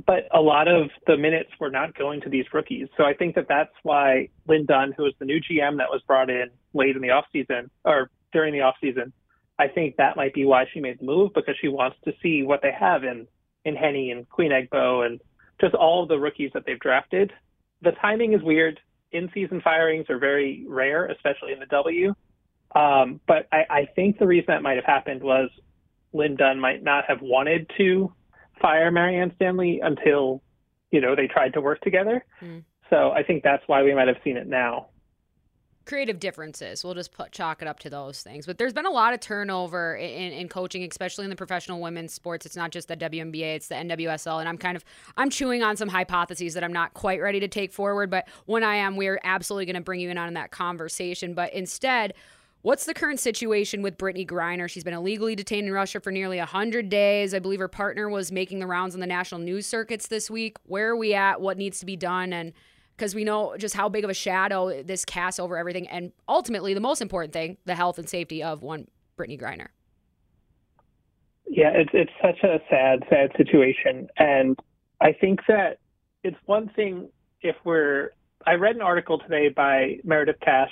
[0.06, 2.88] But a lot of the minutes were not going to these rookies.
[2.96, 6.02] So I think that that's why Lin Dunn, who was the new GM that was
[6.04, 9.12] brought in late in the offseason or during the offseason,
[9.58, 12.42] I think that might be why she made the move because she wants to see
[12.42, 13.26] what they have in
[13.64, 15.20] in Henny and Queen Egbo and
[15.60, 17.32] just all of the rookies that they've drafted.
[17.82, 18.80] The timing is weird.
[19.12, 22.14] In season firings are very rare, especially in the W.
[22.74, 25.48] Um, but I, I think the reason that might have happened was
[26.12, 28.12] Lin Dunn might not have wanted to
[28.60, 30.42] fire Marianne Stanley until,
[30.90, 32.24] you know, they tried to work together.
[32.42, 32.64] Mm.
[32.90, 34.88] So I think that's why we might have seen it now
[35.84, 36.84] creative differences.
[36.84, 38.46] We'll just put, chalk it up to those things.
[38.46, 42.12] But there's been a lot of turnover in, in, coaching, especially in the professional women's
[42.12, 42.46] sports.
[42.46, 44.40] It's not just the WNBA; it's the NWSL.
[44.40, 44.84] And I'm kind of
[45.16, 48.10] I'm chewing on some hypotheses that I'm not quite ready to take forward.
[48.10, 51.34] But when I am, we're absolutely going to bring you in on that conversation.
[51.34, 52.14] But instead.
[52.62, 54.70] What's the current situation with Brittney Griner?
[54.70, 57.34] She's been illegally detained in Russia for nearly 100 days.
[57.34, 60.56] I believe her partner was making the rounds on the national news circuits this week.
[60.64, 61.42] Where are we at?
[61.42, 62.32] What needs to be done?
[62.32, 62.54] And
[62.96, 65.88] because we know just how big of a shadow this casts over everything.
[65.88, 69.68] And ultimately, the most important thing, the health and safety of one Brittney Griner.
[71.46, 74.58] Yeah, it's it's such a sad, sad situation, and
[75.00, 75.78] I think that
[76.22, 77.08] it's one thing
[77.42, 78.10] if we're.
[78.46, 80.70] I read an article today by Meredith Cash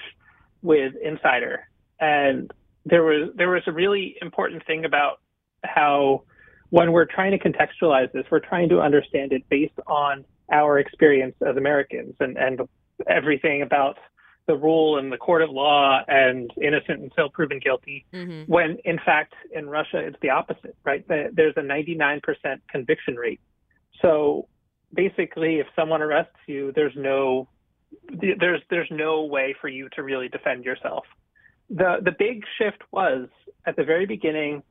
[0.62, 1.68] with Insider,
[2.00, 2.50] and
[2.84, 5.20] there was there was a really important thing about
[5.64, 6.24] how
[6.70, 11.34] when we're trying to contextualize this, we're trying to understand it based on our experience
[11.46, 12.60] as Americans and, and
[13.08, 13.98] everything about
[14.46, 18.04] the rule and the court of law and innocent until proven guilty.
[18.12, 18.50] Mm-hmm.
[18.52, 21.06] When in fact in Russia it's the opposite, right?
[21.08, 22.20] There's a 99%
[22.68, 23.40] conviction rate.
[24.00, 24.48] So
[24.92, 27.48] basically, if someone arrests you, there's no
[28.10, 31.04] there's there's no way for you to really defend yourself.
[31.70, 33.28] The the big shift was
[33.66, 34.62] at the very beginning.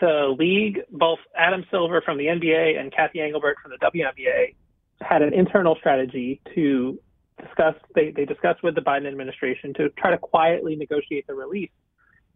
[0.00, 4.56] The league, both Adam Silver from the NBA and Kathy Engelbert from the WNBA,
[5.00, 6.98] had an internal strategy to
[7.42, 11.70] discuss they, they discussed with the Biden administration to try to quietly negotiate the release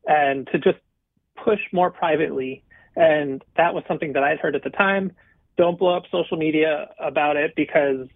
[0.06, 0.78] and to just
[1.42, 2.62] push more privately.
[2.96, 5.12] And that was something that I'd heard at the time.
[5.56, 8.08] Don't blow up social media about it because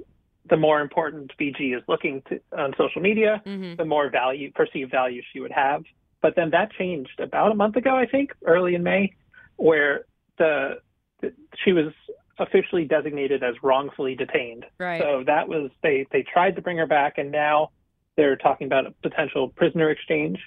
[0.50, 3.76] the more important BG is looking to, on social media, mm-hmm.
[3.76, 5.84] the more value, perceived value she would have.
[6.20, 9.14] But then that changed about a month ago, I think, early in May,
[9.56, 10.04] where
[10.38, 10.80] the,
[11.20, 11.32] the
[11.64, 11.92] she was
[12.38, 14.64] officially designated as wrongfully detained.
[14.78, 15.00] Right.
[15.00, 17.70] So that was they they tried to bring her back, and now
[18.16, 20.38] they're talking about a potential prisoner exchange.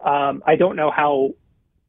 [0.00, 1.34] Um, I don't know how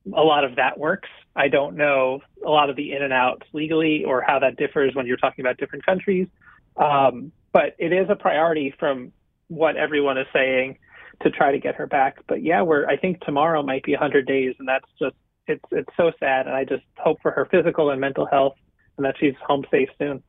[0.06, 1.10] a lot of that works.
[1.36, 4.96] I don't know a lot of the in and outs legally or how that differs
[4.96, 6.28] when you're talking about different countries.
[6.78, 9.12] Um, but it is a priority from
[9.48, 10.78] what everyone is saying
[11.22, 12.20] to try to get her back.
[12.28, 15.16] But yeah, we're I think tomorrow might be 100 days, and that's just
[15.48, 16.48] it's it's so sad.
[16.48, 18.56] And I just hope for her physical and mental health
[19.00, 20.22] and that she's home safe soon.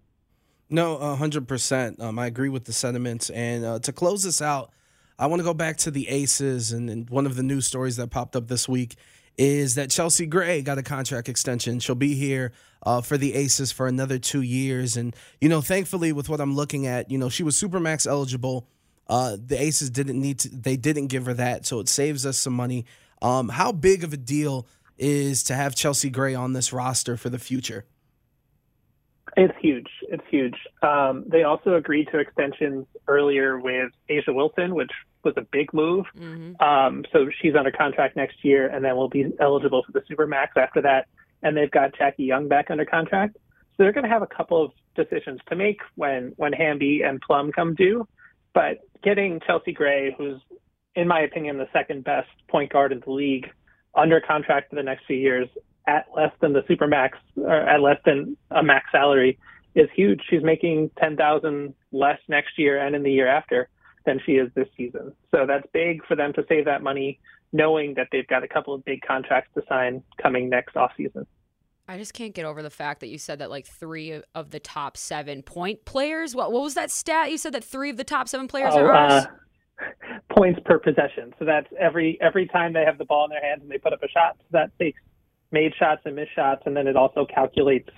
[0.70, 2.00] No, hundred um, percent.
[2.00, 3.28] I agree with the sentiments.
[3.30, 4.70] And uh, to close this out,
[5.18, 7.96] I want to go back to the Aces, and, and one of the news stories
[7.96, 8.94] that popped up this week
[9.36, 11.80] is that Chelsea Gray got a contract extension.
[11.80, 12.52] She'll be here
[12.84, 16.54] uh, for the Aces for another two years, and you know, thankfully, with what I'm
[16.54, 18.68] looking at, you know, she was supermax eligible.
[19.08, 22.38] Uh, the Aces didn't need to; they didn't give her that, so it saves us
[22.38, 22.86] some money.
[23.20, 27.28] Um, how big of a deal is to have Chelsea Gray on this roster for
[27.28, 27.86] the future?
[29.36, 29.88] It's huge.
[30.08, 30.56] It's huge.
[30.82, 34.90] Um, they also agreed to extensions earlier with A'ja Wilson, which
[35.24, 36.06] was a big move.
[36.16, 36.62] Mm-hmm.
[36.62, 40.48] Um, so she's under contract next year, and then will be eligible for the Supermax
[40.56, 41.06] after that.
[41.42, 43.36] And they've got Jackie Young back under contract.
[43.36, 47.20] So they're going to have a couple of decisions to make when when Hamby and
[47.20, 48.06] Plum come due.
[48.52, 50.40] But getting Chelsea Gray, who's
[50.94, 53.48] in my opinion the second best point guard in the league,
[53.94, 55.48] under contract for the next few years
[55.86, 59.38] at less than the supermax or at less than a max salary
[59.74, 60.20] is huge.
[60.28, 63.68] She's making ten thousand less next year and in the year after
[64.06, 65.12] than she is this season.
[65.30, 67.18] So that's big for them to save that money,
[67.52, 71.26] knowing that they've got a couple of big contracts to sign coming next off season.
[71.86, 74.60] I just can't get over the fact that you said that like three of the
[74.60, 76.34] top seven point players.
[76.34, 77.30] What what was that stat?
[77.30, 79.24] You said that three of the top seven players Oh, are ours.
[79.24, 79.84] uh,
[80.36, 81.34] points per possession.
[81.38, 83.92] So that's every every time they have the ball in their hands and they put
[83.92, 84.36] up a shot.
[84.38, 85.00] So that takes
[85.52, 87.88] made shots and missed shots, and then it also calculates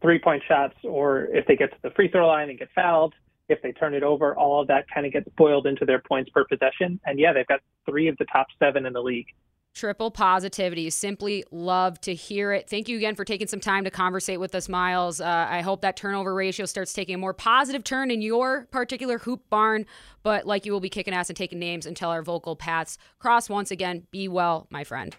[0.00, 3.14] three point shots, or if they get to the free throw line and get fouled,
[3.48, 6.30] if they turn it over, all of that kind of gets boiled into their points
[6.30, 7.00] per possession.
[7.04, 9.26] And yeah, they've got three of the top seven in the league.
[9.74, 10.88] Triple positivity.
[10.90, 12.70] Simply love to hear it.
[12.70, 15.20] Thank you again for taking some time to conversate with us, Miles.
[15.20, 19.18] Uh, I hope that turnover ratio starts taking a more positive turn in your particular
[19.18, 19.84] hoop barn.
[20.22, 23.50] But like you will be kicking ass and taking names until our vocal paths cross
[23.50, 24.06] once again.
[24.12, 25.16] Be well, my friend.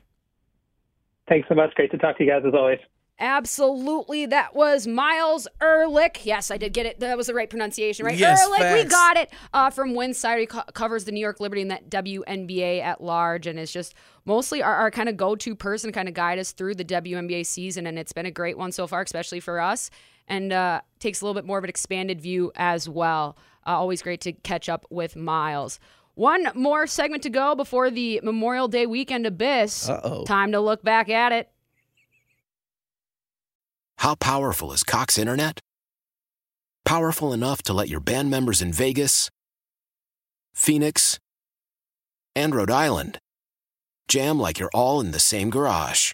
[1.28, 1.74] Thanks so much.
[1.76, 2.80] Great to talk to you guys as always.
[3.18, 4.26] Absolutely.
[4.26, 6.26] That was Miles Ehrlich.
[6.26, 7.00] Yes, I did get it.
[7.00, 8.18] That was the right pronunciation, right?
[8.18, 9.32] Yes, Ehrlich, we got it.
[9.54, 13.48] Uh, from Winsidr, he co- covers the New York Liberty and that WNBA at large
[13.48, 13.94] and is just
[14.26, 17.46] mostly our, our kind of go to person, kind of guide us through the WNBA
[17.46, 17.88] season.
[17.88, 19.90] And it's been a great one so far, especially for us.
[20.28, 23.38] And uh, takes a little bit more of an expanded view as well.
[23.66, 25.80] Uh, always great to catch up with Miles.
[26.16, 29.90] One more segment to go before the Memorial Day weekend abyss.
[29.90, 30.24] Uh-oh.
[30.24, 31.50] Time to look back at it.
[33.98, 35.60] How powerful is Cox Internet?
[36.86, 39.30] Powerful enough to let your band members in Vegas,
[40.54, 41.20] Phoenix,
[42.36, 43.20] and Rhode Island
[44.08, 46.14] jam like you're all in the same garage.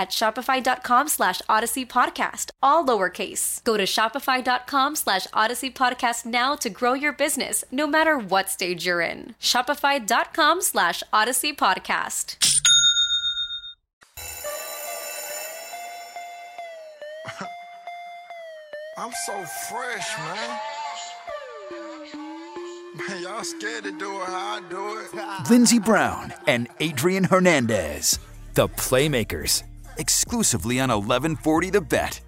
[0.00, 3.62] at shopify.com slash odyssey podcast, all lowercase.
[3.64, 8.86] Go to shopify.com slash odyssey podcast now to grow your business, no matter what stage
[8.86, 9.34] you're in.
[9.40, 12.36] Shopify.com slash odyssey podcast.
[18.96, 20.58] I'm so fresh, man.
[22.96, 25.50] Man, y'all scared to do it how I do it.
[25.50, 28.18] Lindsey Brown and Adrian Hernandez,
[28.54, 29.62] the Playmakers,
[30.00, 32.20] exclusively on 1140 The Bet.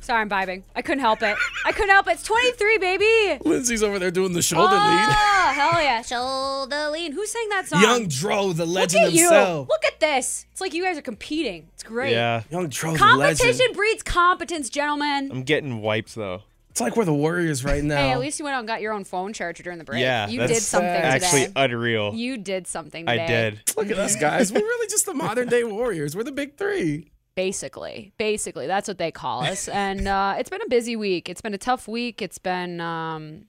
[0.00, 0.62] Sorry, I'm vibing.
[0.74, 1.36] I couldn't help it.
[1.66, 2.12] I couldn't help it.
[2.12, 3.38] It's 23, baby.
[3.44, 6.00] Lindsay's over there doing the shoulder Oh, hell yeah.
[6.00, 7.12] Shoulder lean.
[7.12, 7.82] Who sang that song?
[7.82, 9.20] Young Dro, the legend Look legend at you.
[9.24, 9.68] himself.
[9.68, 10.46] Look at this.
[10.50, 11.68] It's like you guys are competing.
[11.74, 12.12] It's great.
[12.12, 12.42] Yeah.
[12.50, 13.38] Young Dro, the legend.
[13.38, 15.30] Competition breeds competence, gentlemen.
[15.30, 16.42] I'm getting wiped though.
[16.78, 17.96] It's like we're the Warriors right now.
[17.96, 20.00] Hey, at least you went out and got your own phone charger during the break.
[20.00, 21.64] Yeah, you that's did something actually today.
[21.64, 22.14] unreal.
[22.14, 23.24] You did something today.
[23.24, 23.60] I did.
[23.76, 24.52] Look at us guys.
[24.52, 26.14] We're really just the modern day Warriors.
[26.14, 27.10] We're the big three.
[27.34, 29.66] Basically, basically, that's what they call us.
[29.66, 31.28] and uh, it's been a busy week.
[31.28, 32.22] It's been a tough week.
[32.22, 33.46] It's been um,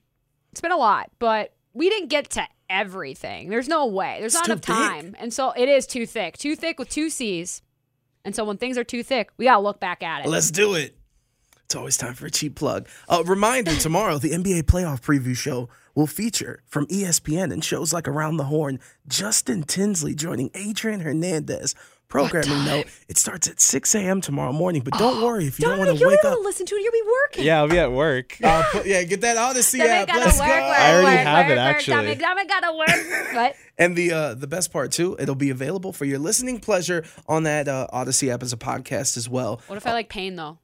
[0.50, 3.48] it's been a lot, but we didn't get to everything.
[3.48, 4.16] There's no way.
[4.18, 6.36] There's It's not enough time, and so it is too thick.
[6.36, 7.62] Too thick with two C's.
[8.24, 10.28] And so when things are too thick, we gotta look back at it.
[10.28, 10.96] Let's do it.
[11.70, 12.88] It's always time for a cheap plug.
[13.08, 18.08] A reminder tomorrow, the NBA playoff preview show will feature from ESPN and shows like
[18.08, 21.76] Around the Horn, Justin Tinsley joining Adrian Hernandez.
[22.08, 24.20] Programming note, it starts at 6 a.m.
[24.20, 26.42] tomorrow morning, but don't worry if you don't, want to you'll wake be able up.
[26.42, 26.82] to listen to it.
[26.82, 27.44] You'll be working.
[27.44, 28.36] Yeah, I'll be at work.
[28.42, 30.06] Uh, put- yeah, get that Odyssey Dominic app.
[30.08, 30.54] gotta Let's work, go.
[30.54, 31.58] work, I already work, have it, work, work.
[31.76, 31.94] actually.
[31.94, 33.26] Dominic, Dominic gotta work.
[33.36, 33.54] What?
[33.78, 37.44] And the uh, the best part too, it'll be available for your listening pleasure on
[37.44, 39.60] that uh, Odyssey app as a podcast as well.
[39.68, 40.58] What if I like pain though?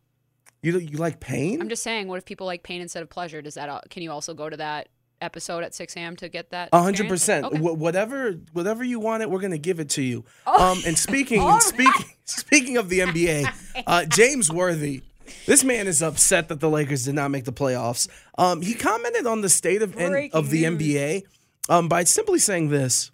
[0.63, 1.61] You you like pain?
[1.61, 2.09] I'm just saying.
[2.09, 3.41] What if people like pain instead of pleasure?
[3.43, 3.91] Does that?
[3.91, 4.89] Can you also go to that
[5.23, 6.15] episode at 6 a.m.
[6.17, 6.69] to get that?
[6.73, 7.23] A hundred experience?
[7.23, 7.45] percent.
[7.47, 7.59] Okay.
[7.59, 10.25] Wh- Whatever, whatever you want it, we're gonna give it to you.
[10.47, 13.47] Um, and speaking, and speaking, speaking of the NBA,
[13.87, 15.03] uh, James Worthy,
[15.47, 18.09] this man is upset that the Lakers did not make the playoffs.
[18.39, 20.81] Um, he commented on the state of N- of the news.
[20.83, 21.23] NBA
[21.69, 23.11] um, by simply saying this: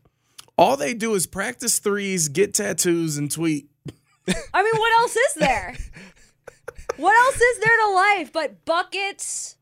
[0.56, 3.68] all they do is practice threes, get tattoos, and tweet.
[4.54, 5.76] I mean, what else is there?
[7.02, 9.56] What else is there to life but buckets,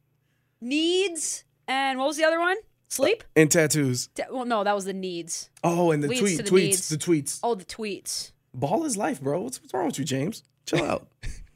[0.61, 2.57] needs, and what was the other one?
[2.89, 3.23] Sleep?
[3.37, 4.09] And tattoos.
[4.15, 5.49] T- Well, no, that was the needs.
[5.63, 6.89] Oh, and the Leads tweet, to the tweets, needs.
[6.89, 7.41] the tweets.
[7.43, 8.33] Oh, the tweets.
[8.53, 9.43] Ball is life, bro.
[9.43, 10.43] What's, what's wrong with you, James?
[10.67, 11.07] Chill out.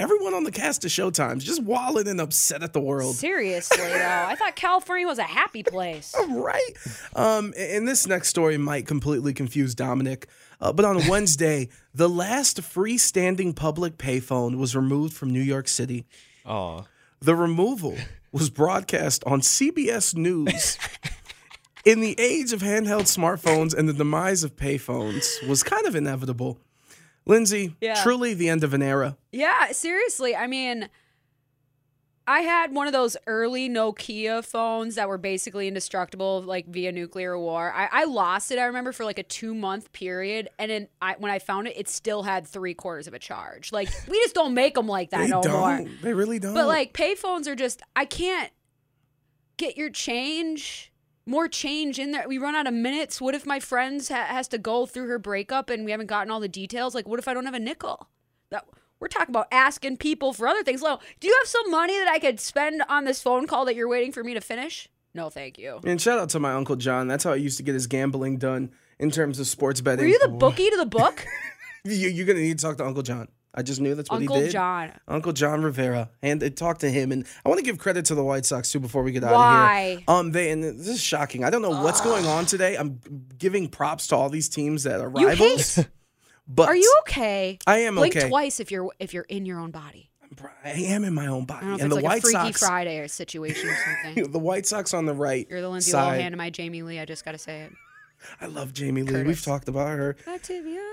[0.00, 3.16] Everyone on the cast of Showtime's just walling and upset at the world.
[3.16, 6.14] Seriously, though, I thought California was a happy place.
[6.30, 6.72] right?
[7.14, 10.26] Um, and this next story might completely confuse Dominic.
[10.58, 16.06] Uh, but on Wednesday, the last freestanding public payphone was removed from New York City.
[16.46, 16.86] Oh,
[17.20, 17.94] The removal
[18.32, 20.78] was broadcast on CBS News.
[21.84, 26.58] In the age of handheld smartphones and the demise of payphones was kind of inevitable.
[27.26, 27.94] Lindsay, Yeah.
[28.02, 29.16] truly the end of an era.
[29.32, 30.34] Yeah, seriously.
[30.34, 30.88] I mean,
[32.26, 37.36] I had one of those early Nokia phones that were basically indestructible, like via nuclear
[37.38, 37.72] war.
[37.74, 38.58] I, I lost it.
[38.58, 41.76] I remember for like a two month period, and then I, when I found it,
[41.76, 43.72] it still had three quarters of a charge.
[43.72, 45.76] Like we just don't make them like that They no more.
[45.78, 46.02] don't.
[46.02, 46.54] They really don't.
[46.54, 48.52] But like payphones are just I can't
[49.56, 50.89] get your change,
[51.26, 52.26] more change in there.
[52.26, 53.20] We run out of minutes.
[53.20, 56.30] What if my friends ha- has to go through her breakup and we haven't gotten
[56.30, 56.94] all the details?
[56.94, 58.08] Like what if I don't have a nickel?
[58.50, 58.66] That
[58.98, 60.82] we're talking about asking people for other things.
[60.82, 63.74] Lo, do you have some money that I could spend on this phone call that
[63.76, 64.88] you're waiting for me to finish?
[65.14, 65.80] No, thank you.
[65.84, 67.08] And shout out to my uncle John.
[67.08, 70.04] That's how he used to get his gambling done in terms of sports betting.
[70.04, 71.24] Were you the bookie to the book?
[71.82, 73.28] You, you're gonna need to talk to Uncle John.
[73.54, 74.52] I just knew that's what Uncle he did.
[74.52, 74.92] John.
[75.08, 77.10] Uncle John Rivera, and uh, talk to him.
[77.10, 79.32] And I want to give credit to the White Sox too before we get out
[79.32, 79.88] of Why?
[79.96, 80.04] here.
[80.06, 81.42] Um, they and this is shocking.
[81.44, 82.76] I don't know what's going on today.
[82.76, 83.00] I'm
[83.38, 85.74] giving props to all these teams that are You rivals.
[85.74, 85.88] hate.
[86.48, 87.58] but Are you okay?
[87.66, 88.28] I am Blink okay.
[88.28, 90.10] twice if you're if you're in your own body.
[90.64, 92.18] I am in my own I body, don't know if and it's the like White
[92.18, 92.60] a Freaky Sox.
[92.60, 94.30] Friday or situation or something.
[94.30, 95.44] The White Sox on the right.
[95.50, 96.20] You're the Lindsay side.
[96.20, 97.00] Lohan and my Jamie Lee.
[97.00, 97.72] I just got to say it.
[98.40, 99.22] I love Jamie Lee.
[99.24, 100.16] We've talked about her.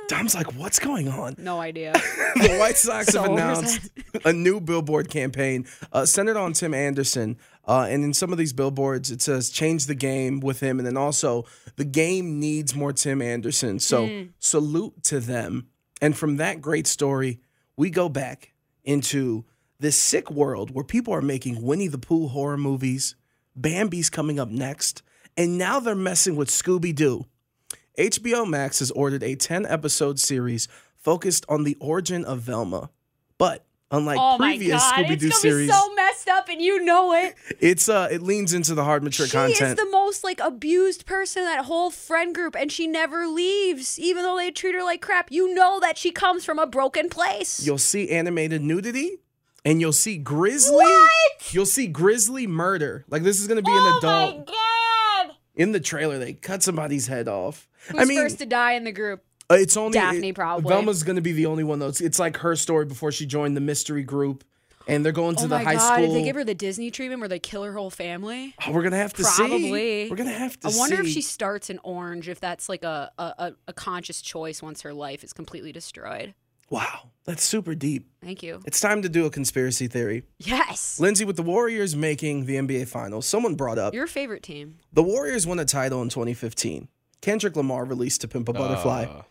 [0.07, 1.35] Dom's like, what's going on?
[1.37, 1.91] No idea.
[2.35, 3.89] the White Sox So have announced
[4.25, 7.37] a new billboard campaign uh, centered on Tim Anderson.
[7.67, 10.79] Uh, and in some of these billboards, it says change the game with him.
[10.79, 13.79] And then also, the game needs more Tim Anderson.
[13.79, 14.29] So Mm.
[14.39, 15.67] salute to them.
[16.01, 17.39] And from that great story,
[17.75, 18.53] we go back
[18.85, 19.43] into
[19.79, 23.15] this sick world where people are making Winnie the Pooh horror movies.
[23.55, 25.01] Bambi's coming up next.
[25.37, 27.25] And now they're messing with Scooby Doo.
[27.97, 30.67] HBO Max has ordered a 10 episode series
[30.97, 32.89] focused on the origin of Velma.
[33.37, 37.13] But unlike oh previous Scooby it's Doo series, be so messed up, and you know
[37.13, 37.35] it.
[37.59, 39.61] it's uh it leans into the hard mature She content.
[39.79, 43.97] is the most like abused person in that whole friend group, and she never leaves,
[43.99, 45.31] even though they treat her like crap.
[45.31, 47.65] You know that she comes from a broken place.
[47.65, 49.17] you'll see animated nudity
[49.65, 51.53] and you'll see grisly What?
[51.53, 53.05] you'll see grisly murder.
[53.09, 54.51] Like this is gonna be oh an adult.
[55.57, 57.67] In the trailer, they cut somebody's head off.
[57.89, 59.23] Who's I mean, first to die in the group?
[59.49, 60.69] uh, it's only Daphne, it- probably.
[60.69, 61.87] Velma's gonna be the only one though.
[61.87, 64.43] It's, it's like her story before she joined the mystery group.
[64.89, 65.95] and they're going to oh the high god!
[65.95, 66.05] school.
[66.05, 68.83] If they give her the Disney treatment where they kill her whole family, Oh, we're
[68.83, 69.43] gonna have to see.
[69.47, 70.09] probably.
[70.09, 72.29] We're gonna have to I wonder if she starts in orange.
[72.29, 76.33] If that's like a a- a conscious choice once her life is completely destroyed.
[76.69, 78.09] Wow, that's super deep.
[78.21, 78.61] Thank you.
[78.65, 80.23] It's time to do a conspiracy theory.
[80.37, 80.99] Yes.
[80.99, 84.77] Lindsay, with the Warriors making the NBA Finals, someone brought up Your favorite team.
[84.93, 86.87] the Warriors won a title in 2015.
[87.21, 89.21] Kendrick Lamar released "To Pimp a Butterfly." Uh,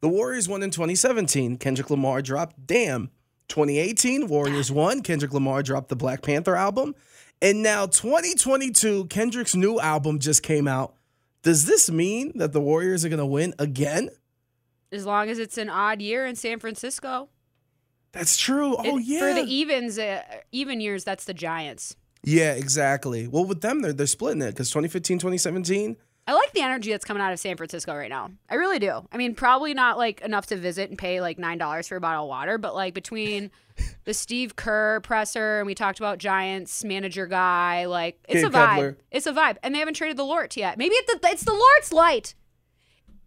[0.00, 1.56] The Warriors won in 2017.
[1.58, 3.10] Kendrick Lamar dropped "Damn."
[3.48, 5.02] 2018, Warriors won.
[5.02, 6.94] Kendrick Lamar dropped the Black Panther album,
[7.42, 10.94] and now 2022, Kendrick's new album just came out.
[11.42, 14.10] Does this mean that the Warriors are gonna win again?
[14.92, 17.28] As long as it's an odd year in San Francisco.
[18.12, 18.76] That's true.
[18.76, 19.20] Oh It- yeah.
[19.20, 20.22] For the evens, uh,
[20.52, 21.96] even years, that's the Giants.
[22.24, 23.28] yeah, exactly.
[23.28, 25.96] Well, with them, they're they're splitting it because 2015, 2017.
[26.26, 28.30] I like the energy that's coming out of San Francisco right now.
[28.48, 29.00] I really do.
[29.10, 32.00] I mean, probably not like enough to visit and pay like nine dollars for a
[32.00, 33.50] bottle of water, but like between
[34.04, 38.52] the Steve Kerr presser and we talked about Giants manager guy, like it's a vibe.
[38.78, 38.96] Kapler.
[39.10, 40.78] It's a vibe, and they haven't traded the Lort yet.
[40.78, 42.34] Maybe it's the, it's the Lort's light.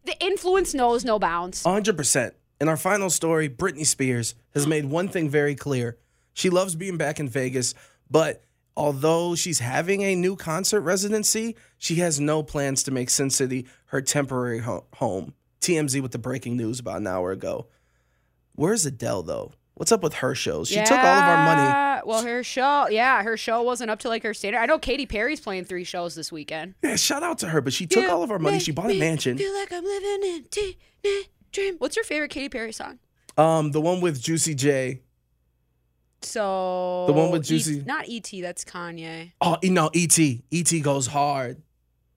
[0.05, 1.63] The influence knows no bounds.
[1.63, 2.31] 100%.
[2.59, 5.97] In our final story, Britney Spears has made one thing very clear.
[6.33, 7.73] She loves being back in Vegas,
[8.09, 8.43] but
[8.75, 13.65] although she's having a new concert residency, she has no plans to make Sin City
[13.87, 15.33] her temporary ho- home.
[15.61, 17.67] TMZ with the breaking news about an hour ago.
[18.55, 19.51] Where's Adele, though?
[19.75, 20.67] What's up with her shows?
[20.69, 22.01] She took all of our money.
[22.05, 24.59] Well, her show, yeah, her show wasn't up to like her standard.
[24.59, 26.75] I know Katy Perry's playing three shows this weekend.
[26.83, 28.59] Yeah, shout out to her, but she took all of our money.
[28.59, 29.37] She bought a mansion.
[29.37, 30.75] Feel like I'm living in teen
[31.51, 31.75] dream.
[31.79, 32.99] What's your favorite Katy Perry song?
[33.37, 35.01] Um, the one with Juicy J.
[36.21, 38.29] So The one with E- Juicy- not ET.
[38.41, 39.31] That's Kanye.
[39.41, 40.43] Oh, no, E.T.
[40.51, 40.79] E.T.
[40.81, 41.61] goes hard.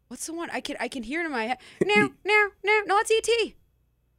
[0.09, 0.48] What's the one?
[0.52, 1.59] I can I can hear it in my head.
[1.84, 2.98] No, no, no, no.
[3.00, 3.52] It's ET.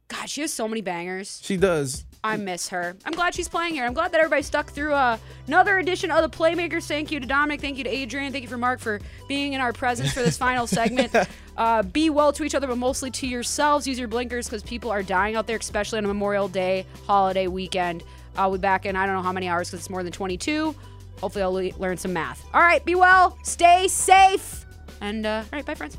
[0.08, 1.40] God, she has so many bangers.
[1.42, 2.04] She does.
[2.24, 2.96] I miss her.
[3.04, 3.84] I'm glad she's playing here.
[3.84, 6.86] I'm glad that everybody stuck through uh, another edition of the Playmakers.
[6.86, 7.60] Thank you to Dominic.
[7.60, 8.32] Thank you to Adrian.
[8.32, 11.14] Thank you for Mark for being in our presence for this final segment.
[11.56, 13.86] Uh, be well to each other, but mostly to yourselves.
[13.86, 17.46] Use your blinkers because people are dying out there, especially on a Memorial Day holiday
[17.46, 18.02] weekend.
[18.36, 20.74] I'll be back in I don't know how many hours because it's more than 22.
[21.20, 22.44] Hopefully, I'll le- learn some math.
[22.54, 24.64] All right, be well, stay safe,
[25.00, 25.98] and uh, all right, bye, friends.